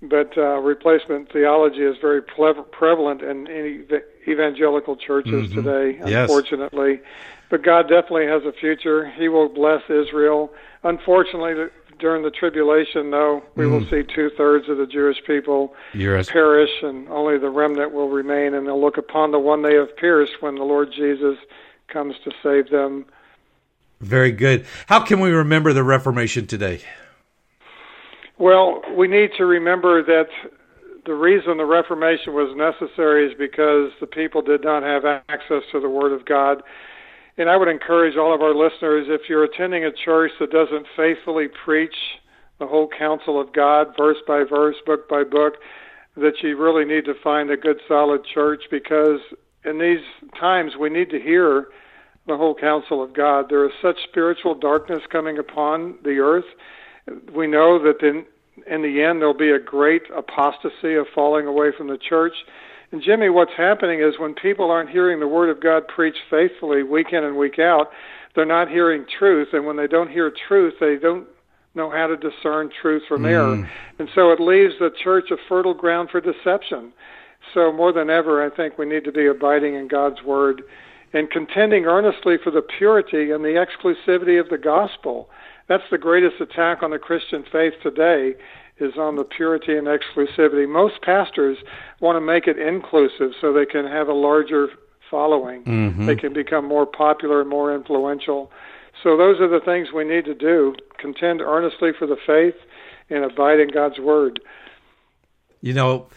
[0.01, 3.87] but uh, replacement theology is very prevalent in, in
[4.27, 5.63] evangelical churches mm-hmm.
[5.63, 5.99] today.
[6.21, 7.01] Unfortunately, yes.
[7.49, 9.09] but God definitely has a future.
[9.11, 10.51] He will bless Israel
[10.87, 11.69] Unfortunately,
[11.99, 13.71] during the tribulation, though, we mm.
[13.71, 16.29] will see two thirds of the Jewish people yes.
[16.29, 19.95] perish, and only the remnant will remain, and they'll look upon the one they have
[19.97, 21.37] pierced when the Lord Jesus
[21.87, 23.05] comes to save them.
[23.99, 24.65] Very good.
[24.87, 26.81] How can we remember the Reformation today?
[28.39, 30.27] Well, we need to remember that
[31.05, 35.79] the reason the Reformation was necessary is because the people did not have access to
[35.79, 36.61] the Word of God.
[37.37, 40.85] And I would encourage all of our listeners if you're attending a church that doesn't
[40.95, 41.95] faithfully preach
[42.59, 45.53] the whole counsel of God, verse by verse, book by book,
[46.15, 49.19] that you really need to find a good, solid church because
[49.63, 50.03] in these
[50.39, 51.67] times we need to hear
[52.25, 53.45] the whole counsel of God.
[53.49, 56.45] There is such spiritual darkness coming upon the earth.
[57.33, 58.25] We know that in,
[58.71, 62.33] in the end there'll be a great apostasy of falling away from the church.
[62.91, 66.83] And Jimmy, what's happening is when people aren't hearing the Word of God preached faithfully
[66.83, 67.89] week in and week out,
[68.35, 69.49] they're not hearing truth.
[69.53, 71.27] And when they don't hear truth, they don't
[71.75, 73.29] know how to discern truth from mm.
[73.29, 73.69] error.
[73.99, 76.93] And so it leaves the church a fertile ground for deception.
[77.53, 80.63] So more than ever, I think we need to be abiding in God's Word
[81.13, 85.29] and contending earnestly for the purity and the exclusivity of the gospel.
[85.67, 88.35] That's the greatest attack on the Christian faith today
[88.79, 90.67] is on the purity and exclusivity.
[90.67, 91.57] Most pastors
[91.99, 94.69] want to make it inclusive so they can have a larger
[95.09, 95.63] following.
[95.63, 96.05] Mm-hmm.
[96.05, 98.51] They can become more popular and more influential.
[99.03, 100.75] So those are the things we need to do.
[100.97, 102.55] Contend earnestly for the faith
[103.09, 104.39] and abide in God's word.
[105.61, 106.07] You know,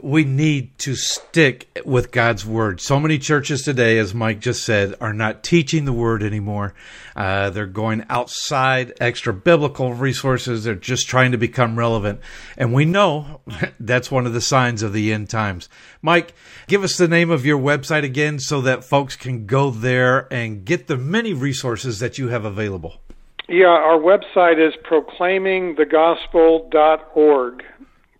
[0.00, 2.80] we need to stick with God's word.
[2.80, 6.72] So many churches today, as Mike just said, are not teaching the word anymore.
[7.14, 10.64] Uh, they're going outside extra biblical resources.
[10.64, 12.20] They're just trying to become relevant.
[12.56, 13.42] And we know
[13.80, 15.68] that's one of the signs of the end times.
[16.00, 16.32] Mike,
[16.68, 20.64] give us the name of your website again so that folks can go there and
[20.64, 23.02] get the many resources that you have available.
[23.48, 27.64] Yeah, our website is proclaimingthegospel.org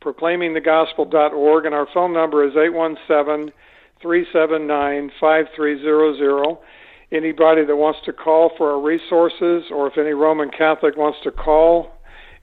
[0.03, 3.53] proclaimingthegospel.org, and our phone number is 817
[4.01, 6.59] 379 5300.
[7.12, 11.31] Anybody that wants to call for our resources, or if any Roman Catholic wants to
[11.31, 11.91] call,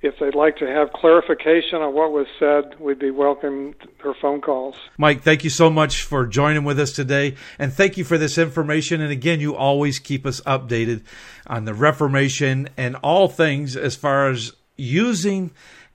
[0.01, 4.39] if they'd like to have clarification on what was said, we'd be welcome their phone
[4.39, 4.75] calls.
[4.97, 8.37] Mike, thank you so much for joining with us today, and thank you for this
[8.37, 9.01] information.
[9.01, 11.03] And again, you always keep us updated
[11.47, 15.51] on the Reformation and all things as far as using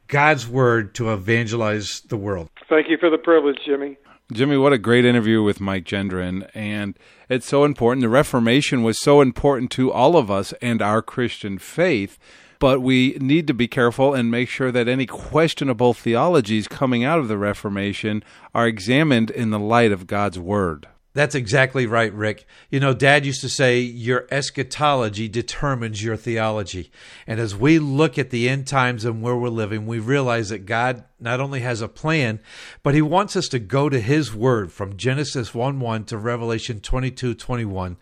[0.08, 2.50] God's word to evangelize the world.
[2.68, 3.96] Thank you for the privilege, Jimmy.
[4.32, 6.48] Jimmy, what a great interview with Mike Gendron.
[6.54, 6.98] And
[7.28, 8.02] it's so important.
[8.02, 12.18] The Reformation was so important to all of us and our Christian faith.
[12.58, 17.18] But we need to be careful and make sure that any questionable theologies coming out
[17.18, 18.24] of the Reformation
[18.54, 20.86] are examined in the light of God's Word.
[21.14, 22.44] That's exactly right, Rick.
[22.70, 26.90] You know, Dad used to say your eschatology determines your theology.
[27.24, 30.66] And as we look at the end times and where we're living, we realize that
[30.66, 32.40] God not only has a plan,
[32.82, 36.80] but He wants us to go to His Word from Genesis 1 1 to Revelation
[36.80, 37.96] 22 21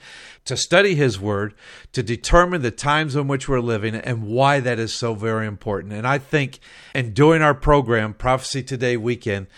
[0.46, 1.54] to study His Word,
[1.92, 5.92] to determine the times in which we're living and why that is so very important.
[5.92, 6.60] And I think
[6.94, 9.48] in doing our program, Prophecy Today Weekend,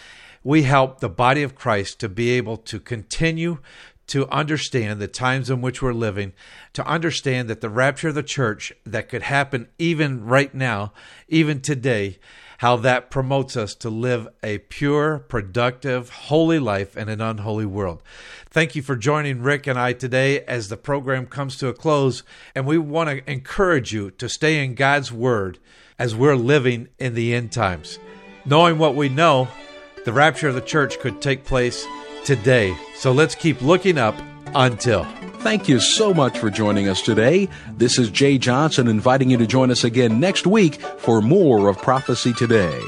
[0.45, 3.59] we help the body of Christ to be able to continue
[4.07, 6.35] to understand the times in which we're living,
[6.75, 10.93] to understand that the rapture of the church that could happen even right now,
[11.27, 12.19] even today,
[12.59, 18.03] how that promotes us to live a pure, productive, holy life in an unholy world.
[18.51, 22.23] Thank you for joining Rick and I today as the program comes to a close.
[22.55, 25.59] And we want to encourage you to stay in God's Word
[25.99, 27.99] as we're living in the end times.
[28.45, 29.49] Knowing what we know,
[30.05, 31.87] the rapture of the church could take place
[32.25, 32.77] today.
[32.97, 34.15] So let's keep looking up
[34.55, 35.05] until.
[35.41, 37.49] Thank you so much for joining us today.
[37.77, 41.77] This is Jay Johnson inviting you to join us again next week for more of
[41.79, 42.81] Prophecy Today.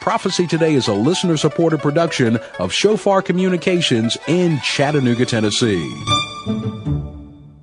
[0.00, 5.94] Prophecy Today is a listener supported production of Shofar Communications in Chattanooga, Tennessee.